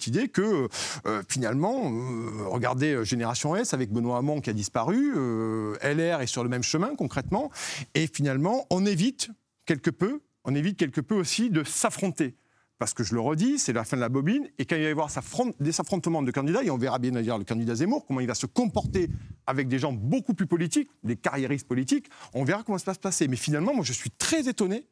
[0.07, 0.69] idée que,
[1.05, 1.91] euh, finalement,
[2.49, 5.11] regardez Génération S avec Benoît Hamon qui a disparu,
[5.81, 7.51] LR est sur le même chemin concrètement.
[7.95, 9.29] Et finalement, on évite
[9.65, 12.37] quelque peu, on évite quelque peu aussi de s'affronter.
[12.77, 14.87] Parce que je le redis, c'est la fin de la bobine, et quand il va
[14.87, 15.09] y avoir
[15.59, 18.35] des affrontements de candidats, et on verra bien d'ailleurs le candidat Zemmour, comment il va
[18.35, 19.09] se comporter
[19.47, 23.01] avec des gens beaucoup plus politiques, des carriéristes politiques, on verra comment ça va se
[23.01, 23.27] passer.
[23.27, 24.87] Mais finalement, moi je suis très étonné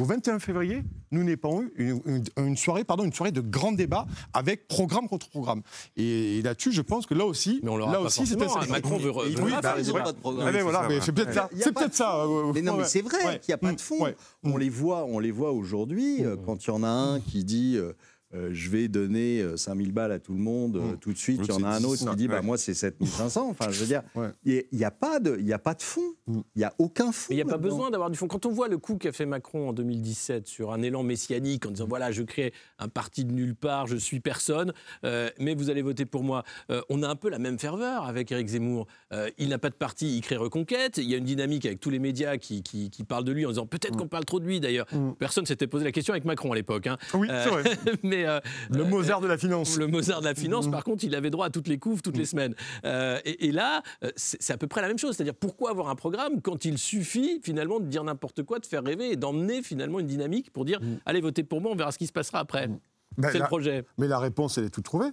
[0.00, 3.40] qu'au 21 février, nous n'ayons pas eu une, une- une soirée, pardon, une soirée de
[3.40, 5.62] grand débat avec programme contre programme.
[5.96, 8.66] Et, et là-dessus, je pense que là aussi, Mais on là pas aussi, hein.
[8.70, 10.46] Macron veut veut veut pas pas, faire ils pas de programme.
[10.46, 11.00] Mais c'est voilà, ça, mais ouais.
[11.02, 11.50] c'est peut-être ça.
[11.56, 12.16] C'est peut-être ça.
[12.24, 13.38] euh, Mais non, mais c'est vrai Ouais.
[13.40, 13.76] qu'il n'y a pas Mm.
[13.76, 14.02] de fond.
[14.04, 14.16] Ouais.
[14.42, 17.44] On les voit, on les voit aujourd'hui euh, quand il y en a un qui
[17.44, 17.92] dit euh,
[18.34, 20.96] euh, je vais donner 5000 balles à tout le monde Mmh.
[21.00, 21.40] tout de suite.
[21.44, 22.42] Il y en a un autre 10, qui dit bah, ouais.
[22.42, 23.48] moi, c'est 7500.
[23.50, 24.28] Enfin, je veux dire, Ouais.
[24.44, 26.02] il n'y a, pas de- il y a pas de fond.
[26.28, 26.42] Il Mmh.
[26.56, 27.26] n'y a aucun fond.
[27.30, 28.28] Mais il n'y a pas besoin d'avoir du fond.
[28.28, 31.70] Quand on voit le coup qu'a fait Macron en 2017 sur un élan messianique en
[31.70, 34.72] disant voilà, je crée un parti de nulle part, je suis personne,
[35.04, 38.04] euh, mais vous allez voter pour moi, euh, on a un peu la même ferveur
[38.06, 38.86] avec Éric Zemmour.
[39.12, 40.98] Euh, il n'a pas de parti, il crée Reconquête.
[40.98, 43.44] Il y a une dynamique avec tous les médias qui, qui- qui parlent de lui
[43.44, 44.86] en disant peut-être qu'on parle trop de lui d'ailleurs.
[44.92, 45.12] Mm.
[45.18, 46.86] Personne s'était posé la question avec Macron à l'époque.
[46.86, 46.96] hein.
[47.14, 47.62] Oui, Euh, c'est vrai.
[48.04, 48.40] mais euh,
[48.70, 49.76] Le Mozart de la finance.
[49.76, 50.70] le Mozart de la finance, Mm.
[50.70, 52.54] par contre, il avait droit à toutes les couves toutes les semaines.
[52.84, 55.16] Euh, et, et là, euh, c'est à peu près la même chose.
[55.16, 58.82] C'est-à-dire, pourquoi avoir un programme quand il suffit finalement de dire n'importe quoi, de faire
[58.84, 61.98] rêver et d'emmener finalement une dynamique pour dire allez, votez pour moi, on verra ce
[61.98, 62.68] qui se passera après.
[63.18, 63.84] Ben, C'est le projet.
[63.98, 65.10] Mais la réponse, elle est toute trouvée.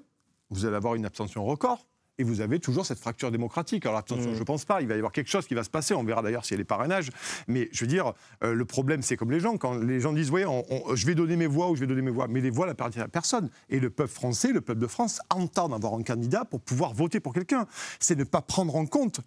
[0.49, 1.85] Vous allez avoir une abstention record.
[2.19, 3.85] Et vous avez toujours cette fracture démocratique.
[3.85, 4.35] Alors l'abstention, Mm.
[4.35, 4.81] je ne pense pas.
[4.81, 5.93] Il va y avoir quelque chose qui va se passer.
[5.93, 7.09] On verra d'ailleurs s'il y a les parrainages.
[7.47, 8.13] Mais je veux dire,
[8.43, 9.57] euh, le problème, c'est comme les gens.
[9.57, 11.87] Quand les gens disent, oui, on- on- je vais donner mes voix ou je vais
[11.87, 12.27] donner mes voix.
[12.27, 13.49] Mais les voix n'appartiennent à personne.
[13.69, 17.19] Et le peuple français, le peuple de France, entend d'avoir un candidat pour pouvoir voter
[17.19, 17.67] pour quelqu'un.
[17.99, 19.19] C'est ne pas prendre en compte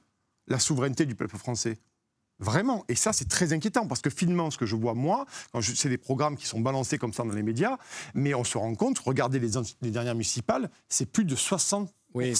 [0.48, 1.78] la souveraineté du peuple français.
[2.40, 2.84] Vraiment.
[2.88, 5.90] Et ça, c'est très inquiétant parce que finalement, ce que je vois moi, quand c'est
[5.90, 7.76] des programmes qui sont balancés comme ça dans les médias,
[8.14, 9.50] mais on se rend compte, regardez les,
[9.90, 12.34] dernières municipales, c'est plus de 60% Oui.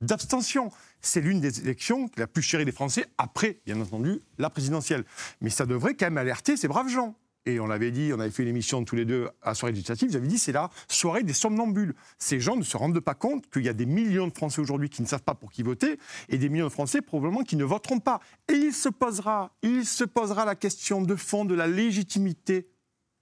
[0.00, 0.70] D'abstention.
[1.00, 5.04] C'est l'une des élections la plus chérie des Français, après, bien entendu, la présidentielle.
[5.40, 7.16] Mais ça devrait quand même alerter ces braves gens.
[7.48, 10.10] Et on l'avait dit, on avait fait une émission tous les deux à soirée législative,
[10.10, 11.94] j'avais dit c'est la soirée des somnambules.
[12.18, 14.90] Ces gens ne se rendent pas compte qu'il y a des millions de Français aujourd'hui
[14.90, 17.64] qui ne savent pas pour qui voter et des millions de Français probablement qui ne
[17.64, 18.20] voteront pas.
[18.48, 22.68] Et il se posera, il se posera la question de fond de la légitimité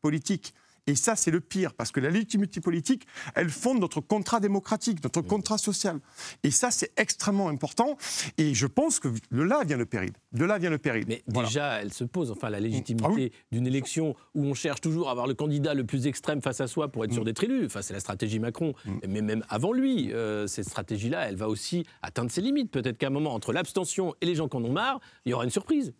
[0.01, 0.55] politique.
[0.87, 5.03] Et ça, c'est le pire, parce que la légitimité politique, elle fonde notre contrat démocratique,
[5.03, 5.99] notre contrat social.
[6.43, 7.97] Et ça, c'est extrêmement important.
[8.37, 10.13] Et je pense que de là vient le péril.
[10.33, 11.05] De là vient le péril.
[11.09, 11.49] Mais Voilà.
[11.49, 13.33] déjà, elle se pose, enfin, la légitimité Ah oui.
[13.51, 16.67] d'une élection où on cherche toujours à avoir le candidat le plus extrême face à
[16.67, 17.15] soi pour être Mm.
[17.15, 17.65] sûr d'être élu.
[17.65, 18.75] Enfin, c'est la stratégie Macron.
[19.09, 22.71] Mais même avant lui, euh, cette stratégie-là, elle va aussi atteindre ses limites.
[22.71, 25.33] Peut-être qu'à un moment, entre l'abstention et les gens qui en ont marre, il y
[25.33, 25.95] aura une surprise.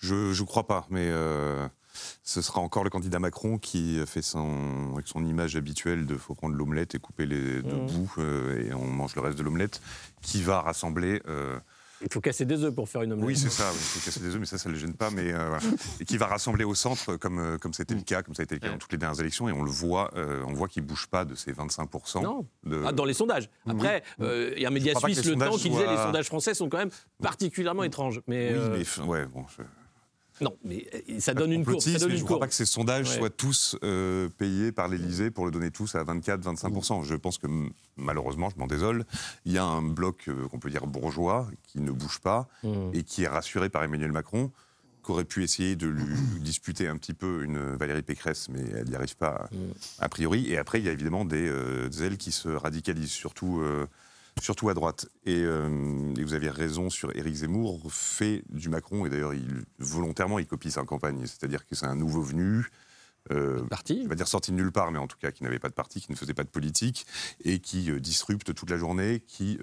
[0.00, 1.66] Je ne crois pas, mais euh,
[2.22, 6.34] ce sera encore le candidat Macron qui fait son, avec son image habituelle de faut
[6.34, 7.86] prendre l'omelette et couper les deux Mhm.
[7.86, 9.80] bouts euh, et on mange le reste de l'omelette,
[10.22, 11.22] qui va rassembler.
[11.28, 11.58] euh,
[12.00, 13.26] Il faut casser des œufs pour faire une omelette.
[13.28, 15.10] oui, c'est ça, il faut casser des œufs, mais ça, ça ne le gêne pas.
[15.10, 15.64] Mais, euh, voilà.
[15.98, 18.54] Et qui va rassembler au centre, comme comme c'était le cas, comme ça a été
[18.54, 20.84] le cas dans toutes les dernières élections, et on le voit, euh, on voit qu'il
[20.84, 22.22] ne bouge pas de ces 25%.
[22.22, 22.46] Non.
[22.62, 23.50] de- Ah, dans les sondages.
[23.66, 26.26] Après, euh, il y a un média suisse, les le temps, qui disait les sondages
[26.26, 26.90] français sont quand même
[27.20, 28.20] particulièrement étranges.
[28.28, 29.62] Mais, Oui, mais ouais, bon, je-
[30.40, 31.80] non, mais euh, ça donne une courbe.
[31.80, 33.16] Ça complotisme, donne mais une je ne crois pas que ces sondages Ouais.
[33.18, 37.04] soient tous euh, payés par l'Élysée pour le donner tous à 24-25%.
[37.04, 37.46] Je pense que
[37.96, 39.04] malheureusement, je m'en désole,
[39.44, 42.90] il y a un bloc euh, qu'on peut dire bourgeois qui ne bouge pas Mmh.
[42.94, 44.50] et qui est rassuré par Emmanuel Macron,
[45.04, 48.88] qui aurait pu essayer de lui disputer un petit peu une Valérie Pécresse, mais elle
[48.88, 49.56] n'y arrive pas Mmh.
[50.00, 50.50] a priori.
[50.52, 53.60] Et après, il y a évidemment des euh, ailes qui se radicalisent, surtout.
[53.60, 53.86] euh,
[54.40, 55.08] Surtout à droite.
[55.24, 59.64] Et, euh, et vous aviez raison sur Éric Zemmour, fait du Macron, et d'ailleurs, il,
[59.78, 61.20] volontairement, il copie sa campagne.
[61.26, 62.66] C'est-à-dire que c'est un nouveau venu,
[63.30, 64.00] euh, Parti.
[64.04, 65.74] je vais dire sorti de nulle part, mais en tout cas qui n'avait pas de
[65.74, 67.06] parti, qui ne faisait pas de politique,
[67.44, 69.58] et qui euh, disrupte toute la journée, qui,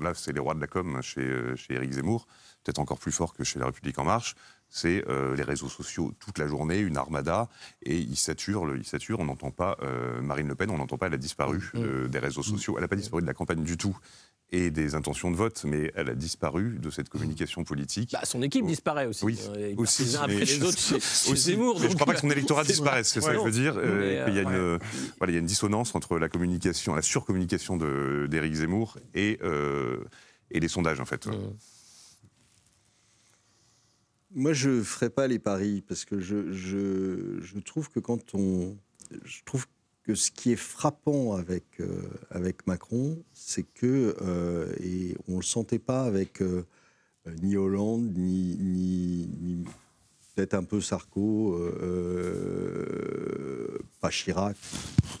[0.00, 2.26] là c'est les rois de la com hein, chez, chez Éric Zemmour,
[2.64, 4.36] peut-être encore plus fort que chez La République En Marche,
[4.70, 7.48] c'est euh, les réseaux sociaux toute la journée, une armada,
[7.82, 10.96] et il sature, le- il sature on n'entend pas euh, Marine Le Pen, on n'entend
[10.96, 13.62] pas, elle a disparu euh, des réseaux sociaux, elle n'a pas disparu de la campagne
[13.64, 13.96] du tout,
[14.52, 18.10] et des intentions de vote, mais elle a disparu de cette communication politique.
[18.12, 19.24] Bah, son équipe disparaît aussi.
[19.24, 21.78] Oui, Euh, ils aussi, les uns après les autres chez, chez Aussi, Zemmour.
[21.78, 23.74] je ne crois pas que son électorat disparaisse, c'est ça que je veux dire.
[23.76, 24.78] euh, Mais, qu'il y a une,
[25.18, 29.98] voilà, il y a une dissonance entre la communication, la surcommunication d'Éric Zemmour et, euh,
[30.50, 31.26] et les sondages, en fait.
[31.28, 31.32] Mm.
[34.32, 38.34] Moi, je ne ferai pas les paris parce que je, je, je trouve que quand
[38.34, 38.76] on.
[39.24, 39.66] Je trouve
[40.04, 45.36] que ce qui est frappant avec, euh, avec Macron, c'est que, euh, et on ne
[45.38, 46.64] le sentait pas avec euh,
[47.42, 49.64] ni Hollande, ni, ni, ni
[50.34, 51.58] peut-être un peu Sarko,
[54.00, 54.56] pas Chirac,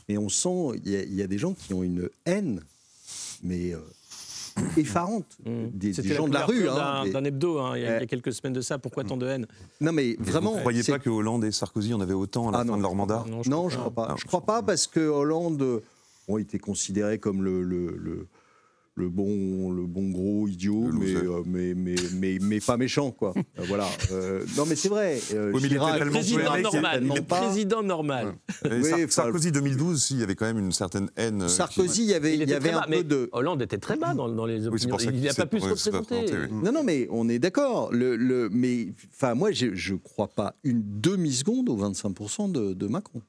[0.08, 2.62] mais on sent, il y, y a des gens qui ont une haine,
[3.42, 3.74] mais
[4.76, 5.66] effarante, Mm.
[5.72, 6.68] des, C'était des gens de la rue.
[6.68, 8.78] hein, d'un- hebdo, hein, il, y a, il y a quelques semaines de ça.
[8.78, 9.46] Pourquoi tant de haine?
[9.80, 10.50] Non, mais vraiment.
[10.50, 12.66] Vous ne croyez pas que Hollande et Sarkozy en avaient autant à la Ah fin
[12.66, 13.90] non, de leur je mandat Non, je non, crois pas.
[13.90, 14.08] crois pas.
[14.12, 15.80] Ah, je crois pas parce que Hollande euh,
[16.28, 18.26] bon, était considéré comme le, le, le,
[19.00, 21.26] le bon, le bon gros idiot, Le mais, loser.
[21.26, 23.34] euh, mais, mais, mais, mais pas méchant, quoi.
[23.58, 23.88] Euh, voilà.
[24.12, 25.18] Euh, non, mais c'est vrai.
[25.34, 27.04] euh, Oui, mais il Président normal.
[27.14, 27.40] Le pas.
[27.40, 28.34] président normal.
[28.64, 31.48] Oui, Sarkozy 2012, si, il y avait quand même une certaine haine.
[31.48, 33.28] Sarkozy, il y avait, il y était avait très un bas, peu mais de.
[33.32, 34.90] Hollande était très bas dans, dans les Oui, c'est opinions.
[34.90, 36.32] pour ça il qu'il n'a pas pu se représenter.
[36.32, 36.58] oui.
[36.62, 37.92] Non, non, mais on est d'accord.
[37.92, 42.86] Le, le, mais enfin, moi, je ne crois pas une demi-seconde aux 25% de, de
[42.86, 43.22] Macron.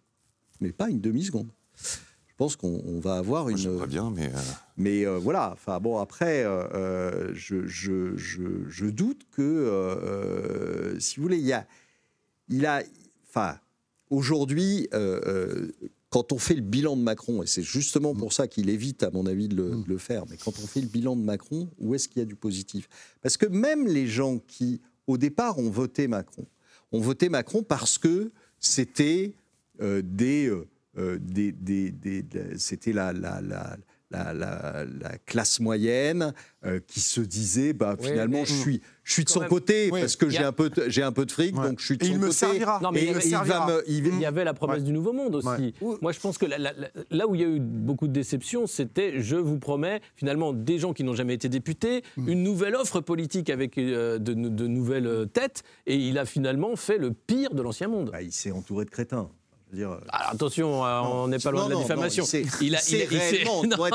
[0.59, 1.47] Mais pas une demi-seconde.
[2.41, 3.85] Je pense qu'on on va avoir une.
[3.85, 4.25] bien, mais.
[4.25, 4.37] euh,
[4.75, 11.21] Mais euh, voilà, enfin bon, après, euh, je, je- je- je doute que, si vous
[11.23, 11.67] voulez, il y a,
[12.49, 12.81] il a,
[13.29, 13.57] enfin,
[14.09, 14.87] aujourd'hui,
[16.09, 19.11] quand on fait le bilan de Macron, et c'est justement pour ça qu'il évite, à
[19.11, 21.69] mon avis, de le, de le faire, mais quand on fait le bilan de Macron,
[21.79, 22.89] où est-ce qu'il y a du positif?
[23.21, 26.45] Parce que même les gens qui, au départ, ont voté Macron,
[26.91, 29.33] ont voté Macron parce que c'était
[29.79, 30.67] euh, des, euh,
[30.97, 33.77] des, des- des- de- c'était la, la, la,
[34.11, 36.33] la, la- la classe moyenne
[36.65, 39.49] euh, qui se disait bah, Oui, finalement mais- je suis je suis de son même-
[39.49, 40.01] côté Oui.
[40.01, 41.69] parce que j'ai a- un peu de- j'ai un peu de fric Ouais.
[41.69, 42.79] donc je suis de Et son il me côté servira.
[42.83, 43.67] Non, mais et il y avait- il va servira.
[43.67, 44.83] me il y avait la promesse Ouais.
[44.83, 45.47] du nouveau monde aussi.
[45.81, 45.95] Ouais.
[46.01, 48.13] Moi, je pense que la- la- la- là où il y a eu beaucoup de
[48.13, 52.27] déceptions, c'était, je vous promets, finalement, des gens qui n'ont jamais été députés, Mm.
[52.29, 56.97] une nouvelle offre politique avec euh, de, de nouvelles têtes, et il a finalement fait
[56.97, 58.09] le pire de l'ancien monde.
[58.11, 59.29] Bah, il s'est entouré de crétins
[59.75, 62.23] dire, Alors, attention, euh, on n'est pas loin Non, de la diffamation.
[62.23, 63.87] non, il a, il non,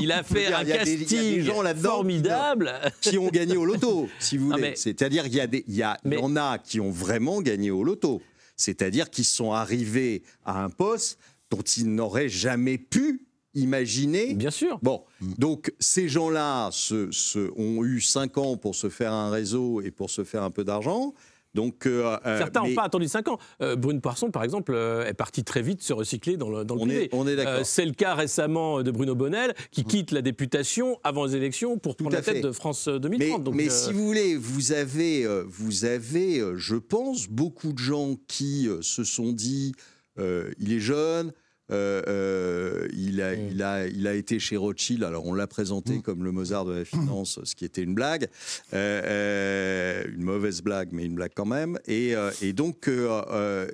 [0.00, 2.72] il a fait dire, un il y a des- des casting gens formidable.
[3.00, 4.60] qui ont gagné au loto, si vous voulez.
[4.62, 7.70] mais- C'est-à-dire qu'il y, a des- il y, a- en a qui ont vraiment gagné
[7.70, 8.20] au loto.
[8.56, 11.18] C'est-à-dire qu'ils sont arrivés à un poste
[11.50, 14.34] dont ils n'auraient jamais pu imaginer.
[14.34, 14.78] Bien sûr.
[14.82, 15.02] Bon,
[15.38, 19.90] donc ces gens-là se- se- ont eu cinq ans pour se faire un réseau et
[19.90, 21.12] pour se faire un peu d'argent.
[21.54, 23.38] Donc, euh, euh, Certains n'ont mais pas attendu 5 ans.
[23.60, 26.74] Euh, Brune Poisson, par exemple, euh, est partie très vite se recycler dans le, dans
[26.76, 27.04] le On privé.
[27.04, 27.66] est- on est d'accord.
[27.66, 31.96] C'est le cas récemment de Bruno Bonnel, qui quitte la députation avant les élections pour
[31.96, 32.40] prendre la tête fait.
[32.40, 33.44] de France euh, Mais, 2030.
[33.44, 38.16] Donc, mais euh, si vous voulez, vous avez, vous avez, je pense, beaucoup de gens
[38.28, 39.74] qui se sont dit,
[40.18, 41.32] il est jeune.
[41.72, 43.48] Euh, euh, il, a, Mm.
[43.50, 46.72] il, a, il a été chez Rothschild, alors on l'a présenté comme le Mozart de
[46.74, 48.28] la finance, ce qui était une blague,
[48.74, 51.78] euh, euh, une mauvaise blague, mais une blague quand même.
[51.86, 53.68] Et, euh, et donc, euh, euh,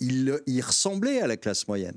[0.00, 1.96] il, il ressemblait à la classe moyenne.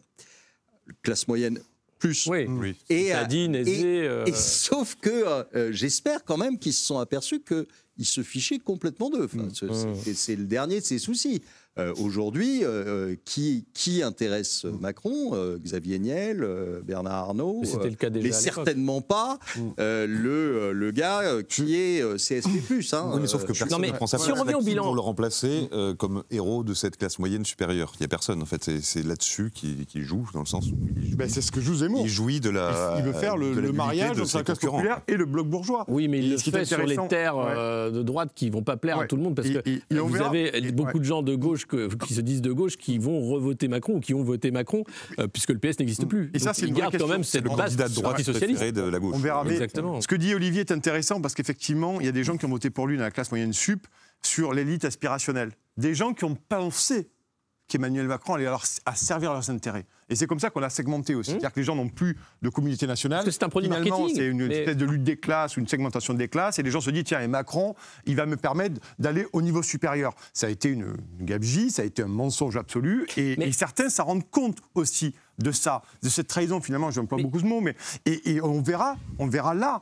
[1.02, 1.60] Classe moyenne
[2.00, 2.28] plus.
[2.28, 2.46] oui.
[2.50, 2.76] Oui.
[2.90, 8.06] Et, et- aisée, euh, et sauf que j'espère quand même qu'ils se sont aperçus qu'ils
[8.06, 9.24] se fichaient complètement d'eux.
[9.24, 9.96] Enfin, ce- Mm.
[10.04, 11.42] c'est- C'est le dernier de ses soucis.
[11.80, 17.86] Euh, Aujourd'hui, euh, qui, qui intéresse Macron Euh, Xavier Niel, euh, Bernard Arnault Mais c'était
[17.88, 18.54] euh, le cas déjà Mais à l'époque.
[18.54, 19.40] certainement pas
[19.80, 22.50] euh, le, euh, le gars euh, qui est euh, CSP+.
[22.94, 24.38] Hein, Oui, mais sauf que euh, personne ne prend sa si place.
[24.38, 27.92] on revient au bilan- pour le remplacer euh, comme héros de cette classe moyenne supérieure.
[27.96, 28.64] Il n'y a personne, en fait.
[28.64, 31.60] C'est- C'est là-dessus qu'il qu'il joue, dans le sens où il, Ben, c'est ce que
[31.60, 32.02] joue Zemmour.
[32.06, 32.96] il jouit de la.
[33.00, 35.86] il veut faire le, le mariage de entre la classe populaire et le bloc bourgeois.
[35.88, 37.46] Oui, mais il le est fait sur les terres Ouais.
[37.48, 39.82] euh, de droite qui vont pas plaire à tout le monde parce Et- que et-
[39.98, 41.00] vous verra- avez et- beaucoup ouais.
[41.00, 44.00] de gens de gauche que- qui se disent de gauche qui vont revoter Macron ou
[44.00, 44.84] qui ont voté Macron
[45.20, 46.32] euh, puisque le PS n'existe plus.
[46.34, 47.14] Et ça, c'est une vraie gardent quand question.
[47.16, 48.64] même cette Le base candidat de droite socialiste.
[48.64, 49.16] de la gauche.
[49.16, 49.44] On verra.
[49.44, 50.02] Mais Exactement.
[50.02, 52.50] ce que dit Olivier est intéressant parce qu'effectivement, il y a des gens qui ont
[52.50, 53.88] voté pour lui dans la classe moyenne sup
[54.22, 55.52] sur l'élite aspirationnelle.
[55.78, 57.10] Des gens qui ont pensé
[57.68, 59.86] qu'Emmanuel Macron allait leur, à servir leurs intérêts.
[60.10, 61.32] Et c'est comme ça qu'on l'a segmenté aussi.
[61.32, 63.20] C'est-à-dire que les gens n'ont plus de communauté nationale.
[63.20, 65.58] Parce que c'est un produit Finalement, marketing, C'est une mais- espèce de lutte des classes
[65.58, 66.60] ou une segmentation des classes.
[66.60, 67.76] Et les gens se disent, tiens, et Macron,
[68.06, 70.14] il va me permettre d'aller au niveau supérieur.
[70.34, 73.08] Ça a été une, une gabegie, ça a été un mensonge absolu.
[73.18, 76.92] Et, Mais- et certains s'en rendent compte aussi de ça, de cette trahison finalement.
[76.92, 77.76] J'emploie Mais- beaucoup ce mot, mais
[78.06, 79.82] et, et on verra, on verra là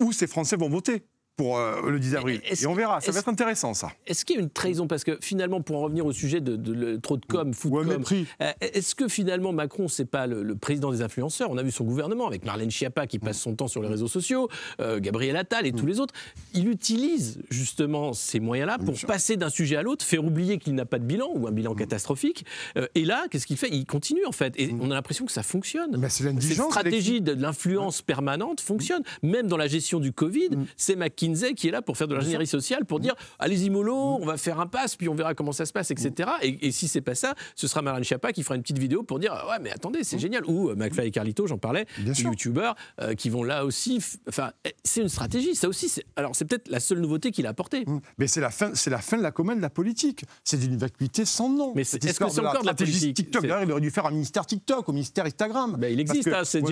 [0.00, 1.02] où ces Français vont voter
[1.36, 2.40] pour euh, le 10 avril.
[2.44, 3.92] Et on verra, ça va être intéressant ça.
[4.06, 4.86] Est-ce qu'il y a une trahison?
[4.86, 8.04] Parce que finalement, pour en revenir au sujet de, trop de com, foot com,
[8.40, 11.50] euh, est-ce que finalement Macron, c'est pas le, le président des influenceurs?
[11.50, 14.08] On a vu son gouvernement avec Marlène Schiappa qui passe son temps sur les réseaux
[14.08, 14.48] sociaux,
[14.80, 16.14] euh, Gabriel Attal et tous les autres.
[16.54, 20.86] Il utilise justement ces moyens-là pour passer d'un sujet à l'autre, faire oublier qu'il n'a
[20.86, 22.44] pas de bilan ou un bilan catastrophique.
[22.76, 23.68] Euh, et là, qu'est-ce qu'il fait?
[23.70, 24.54] Il continue en fait.
[24.58, 25.96] Et on a l'impression que ça fonctionne.
[25.98, 29.02] Mais c'est Cette stratégie de l'influence permanente fonctionne.
[29.22, 30.96] Même dans la gestion du Covid, c'est
[31.28, 34.36] McKinsey qui est là pour faire de l'ingénierie sociale, pour dire allez-y mollo, on va
[34.36, 36.30] faire un pass, puis on verra comment ça se passe, etc.
[36.42, 39.02] Et, et si c'est pas ça, ce sera Marlène Schiappa qui fera une petite vidéo
[39.02, 40.44] pour dire ouais mais attendez c'est génial.
[40.46, 41.86] Ou euh, McFly et Carlito, j'en parlais,
[42.30, 44.02] youtubeurs euh, qui vont là aussi.
[44.28, 45.54] Enfin, eh, c'est une stratégie.
[45.54, 47.84] Ça aussi, c'est- alors c'est peut-être la seule nouveauté qu'il a apportée.
[48.18, 50.24] Mais c'est la fin, c'est la fin de la commande de la politique.
[50.44, 51.72] C'est d'une vacuité sans nom.
[51.74, 53.16] Mais c'est- histoire que c'est encore de la politique?
[53.16, 53.42] TikTok.
[53.42, 55.76] C'est- D'ailleurs, il aurait dû faire un ministère TikTok, au ministère Instagram.
[55.78, 56.62] Ben, il existe, hein, c'est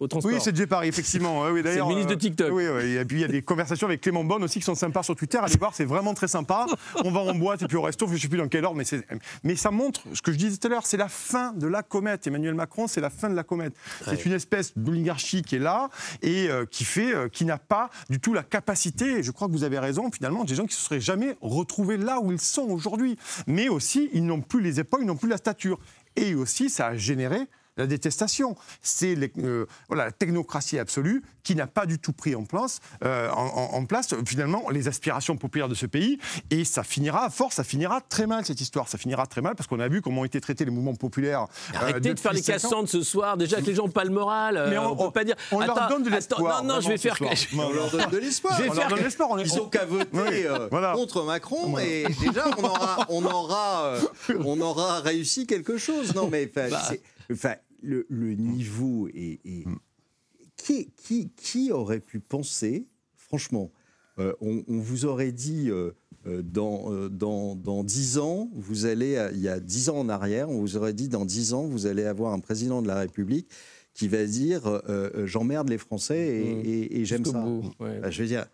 [0.00, 0.32] au transport.
[0.32, 1.34] Oui, c'est Barry, effectivement.
[1.44, 2.50] Ouais, oui, d'ailleurs, le ministre de TikTok.
[2.52, 4.74] Oui, oui, et puis il y a des conversations avec Clément Bonne aussi qui sont
[4.74, 5.38] sympas sur Twitter.
[5.38, 6.66] Allez voir, c'est vraiment très sympa.
[7.04, 8.76] On va en boîte et puis au resto, je ne sais plus dans quel ordre,
[8.76, 9.06] mais, c'est-
[9.44, 11.82] mais ça montre ce que je disais tout à l'heure, c'est la fin de la
[11.82, 12.26] comète.
[12.26, 13.72] Emmanuel Macron, c'est la fin de la comète.
[14.04, 15.88] C'est une espèce d'oligarchie qui est là
[16.20, 19.48] et euh, qui fait, euh, qui n'a pas du tout la capacité, et je crois
[19.48, 22.30] que vous avez raison, finalement, des gens qui ne se seraient jamais retrouvés là où
[22.30, 23.16] ils sont aujourd'hui.
[23.46, 25.78] Mais aussi, ils n'ont plus les épaules, ils n'ont plus la stature.
[26.16, 27.38] Et aussi, ça a généré
[27.76, 28.56] la détestation.
[28.82, 32.80] C'est les- euh, voilà, la technocratie absolue qui n'a pas du tout pris en place,
[33.04, 36.18] euh, en, en- en place, finalement, les aspirations populaires de ce pays.
[36.50, 38.88] Et ça finira, à force, ça finira très mal, cette histoire.
[38.88, 41.46] Ça finira très mal parce qu'on a vu comment ont été traités les mouvements populaires.
[41.74, 43.36] euh, Arrêtez de faire les cassantes ce soir.
[43.36, 44.66] Déjà que les gens n'ont pas le moral.
[44.70, 45.36] Mais on, on- peut pas dire.
[45.52, 47.16] on leur donne de attends, l'espoir, Non, non, je vais faire.
[47.56, 48.56] On leur donne de l'espoir.
[48.56, 49.28] Je vais On faire leur donne que- l'espoir.
[49.30, 50.92] on est- Ils ont qu'à voter Oui, euh, voilà.
[50.94, 54.00] contre Macron et déjà on aura, on aura, euh,
[54.44, 56.14] on aura réussi quelque chose.
[56.14, 56.82] Non mais enfin, Bah.
[57.32, 57.54] Enfin,
[57.84, 59.40] le, le niveau est.
[59.44, 59.64] est-
[60.56, 63.70] Qui, qui, qui aurait pu penser, franchement,
[64.18, 65.90] euh, on, on vous aurait dit euh,
[66.26, 70.08] euh, dans, euh, dans, dans 10 ans, vous allez, il y a 10 ans en
[70.08, 72.98] arrière, on vous aurait dit dans 10 ans, vous allez avoir un président de la
[73.00, 73.48] République
[73.94, 74.80] qui va dire
[75.24, 76.62] j'emmerde les Français et, Mmh.
[76.64, 77.42] et- et j'aime ça.
[77.42, 78.00] bout, ouais.
[78.00, 78.46] Bah, je veux dire,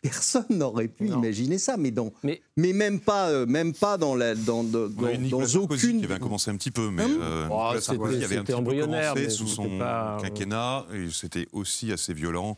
[0.00, 1.18] personne n'aurait pu Non.
[1.18, 4.86] imaginer ça, mais, dans, Mais- mais même, pas, euh, même pas dans, la, dans, dans,
[4.88, 5.98] eu dans- aucune.
[6.00, 7.18] qui avait commencé un petit peu, mais Hum.
[7.20, 11.48] euh, Oh, Sarkozy avait un petit peu commencé mais sous son pas- quinquennat, et c'était
[11.52, 12.56] aussi assez violent.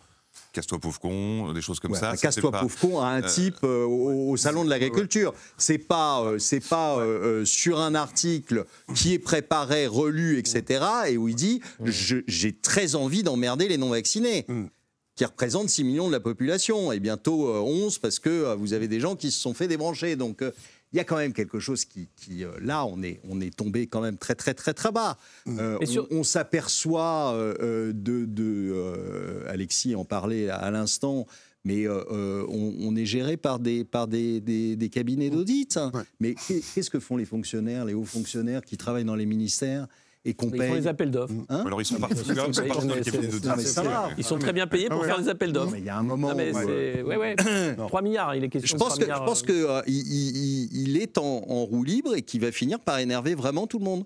[0.52, 2.10] Casse-toi pauvre con, des choses comme Ouais, ça.
[2.12, 5.32] C'était Casse-toi pauvre con à un euh, type euh, au, au salon de l'agriculture.
[5.56, 10.84] C'est pas, euh, c'est pas euh, sur un article qui est préparé, relu, etc.
[11.08, 14.44] Et où il dit Je- j'ai très envie d'emmerder les non vaccinés.
[14.48, 14.64] Mm.
[15.16, 18.72] Qui représentent 6 millions de la population et bientôt euh, 11 parce que euh, vous
[18.72, 20.16] avez des gens qui se sont fait débrancher.
[20.16, 20.50] Donc euh,
[20.92, 23.54] il y a quand même quelque chose qui, qui, euh, là, on est, on est
[23.56, 25.16] tombé quand même très, très, très, très bas.
[25.46, 30.56] Euh, Mais on sur- on s'aperçoit euh, euh, de, de euh, Alexis en parlait à,
[30.56, 31.26] à l'instant,
[31.64, 35.78] mais euh, euh, on, on est géré par des, par des, des- des cabinets d'audit.
[36.20, 39.86] Mais qu'est- qu'est-ce que font les fonctionnaires, les hauts fonctionnaires qui travaillent dans les ministères
[40.26, 41.34] et qu'on Ils font les appels d'offres.
[41.50, 44.08] Hein Alors ils sont partis, ils sont dans ça va.
[44.16, 45.72] Ils sont très bien payés pour Ah faire des appels d'offres.
[45.72, 47.02] mais il y a un moment Non, mais où, euh, c'est.
[47.02, 47.36] Ouais, ouais.
[47.76, 49.94] 3 milliards, il est question je de pense 3 que, je pense que euh, il,
[49.96, 53.78] il- il- est en, en roue libre et qu'il va finir par énerver vraiment tout
[53.78, 54.04] le monde.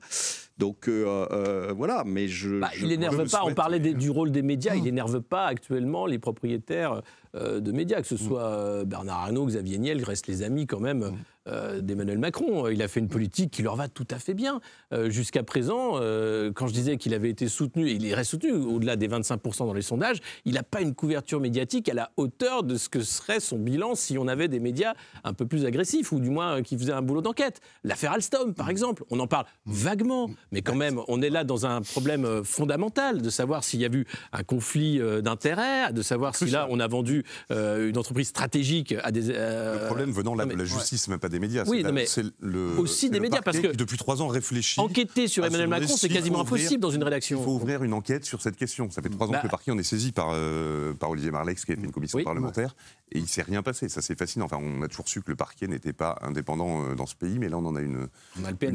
[0.58, 2.58] Donc euh, euh, voilà, mais je.
[2.58, 4.82] Bah, je- il énerve je me pas, on parlait des- du rôle des médias, il
[4.82, 7.02] n'énerve pas actuellement les propriétaires
[7.36, 10.80] euh, de médias, que ce soit euh, Bernard Arnault, Xavier Niel, restent les amis quand
[10.80, 11.12] même
[11.48, 12.68] euh, d'Emmanuel Macron.
[12.68, 14.60] Il a fait une politique qui leur va tout à fait bien.
[14.92, 18.52] Euh, Jusqu'à présent, euh, quand je disais qu'il avait été soutenu, et il reste soutenu
[18.52, 22.62] au-delà des 25% dans les sondages, il n'a pas une couverture médiatique à la hauteur
[22.62, 24.94] de ce que serait son bilan si on avait des médias
[25.24, 27.60] un peu plus agressifs, ou du moins qui faisaient un boulot d'enquête.
[27.84, 31.66] L'affaire Alstom, par exemple, on en parle vaguement, mais quand même, on est là dans
[31.66, 36.46] un problème fondamental de savoir s'il y a eu un conflit d'intérêts, de savoir si
[36.46, 39.28] là on a vendu une entreprise stratégique à des.
[39.28, 41.64] Le problème venant là de la justice, même pas des médias.
[41.66, 44.80] Oui, non, mais c'est le, aussi des médias, parce que depuis trois ans réfléchit.
[44.80, 47.42] Enquêter sur Emmanuel Macron, c'est quasiment impossible dans une Il rédaction.
[47.42, 48.90] faut ouvrir une enquête sur cette question.
[48.90, 51.30] Ça fait trois ans Bah- que le parquet en est saisi par, euh, par Olivier
[51.30, 52.74] Marlex, qui a fait une commission parlementaire,
[53.12, 53.88] et il ne s'est rien passé.
[53.88, 54.44] Ça, c'est fascinant.
[54.46, 57.38] Enfin, on a toujours su que le parquet n'était pas indépendant euh, dans ce pays,
[57.38, 58.08] mais là, on en a une,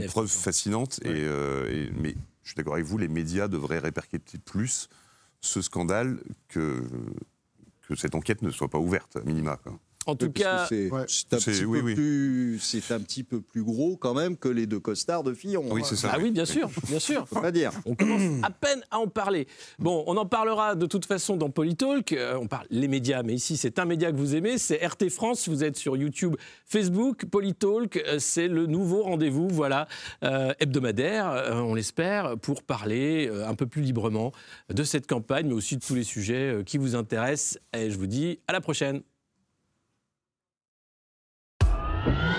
[0.08, 1.00] preuve fascinante.
[1.04, 4.90] Et, euh, et- mais je suis d'accord avec vous, les médias devraient répercuter plus
[5.42, 6.84] ce scandale que,
[7.88, 9.58] que cette enquête ne soit pas ouverte, à minima.
[9.64, 9.78] quoi.
[10.06, 11.02] En tout cas, c'est ouais.
[11.02, 11.06] un,
[11.38, 11.96] petit oui, peu oui.
[11.96, 15.66] plus- c'est un petit peu plus gros quand même que les deux costards de Fillon.
[15.72, 16.12] Oui, c'est ça.
[16.14, 17.28] ah oui, bien sûr, bien sûr.
[17.28, 17.72] Faut pas dire.
[17.86, 19.48] On commence à peine à en parler.
[19.80, 22.12] Bon, on en parlera de toute façon dans Polytalk.
[22.14, 25.10] Euh, on parle les médias, mais ici c'est un média que vous aimez, c'est RT
[25.10, 25.48] France.
[25.48, 26.36] Vous êtes sur YouTube,
[26.66, 27.98] Facebook, Polytalk.
[27.98, 29.88] euh, c'est le nouveau rendez-vous, voilà,
[30.24, 34.32] euh, hebdomadaire, euh, on l'espère, pour parler euh, un peu plus librement
[34.70, 37.58] de cette campagne, mais aussi de tous les sujets euh, qui vous intéressent.
[37.78, 39.02] Et je vous dis à la prochaine.
[42.06, 42.33] you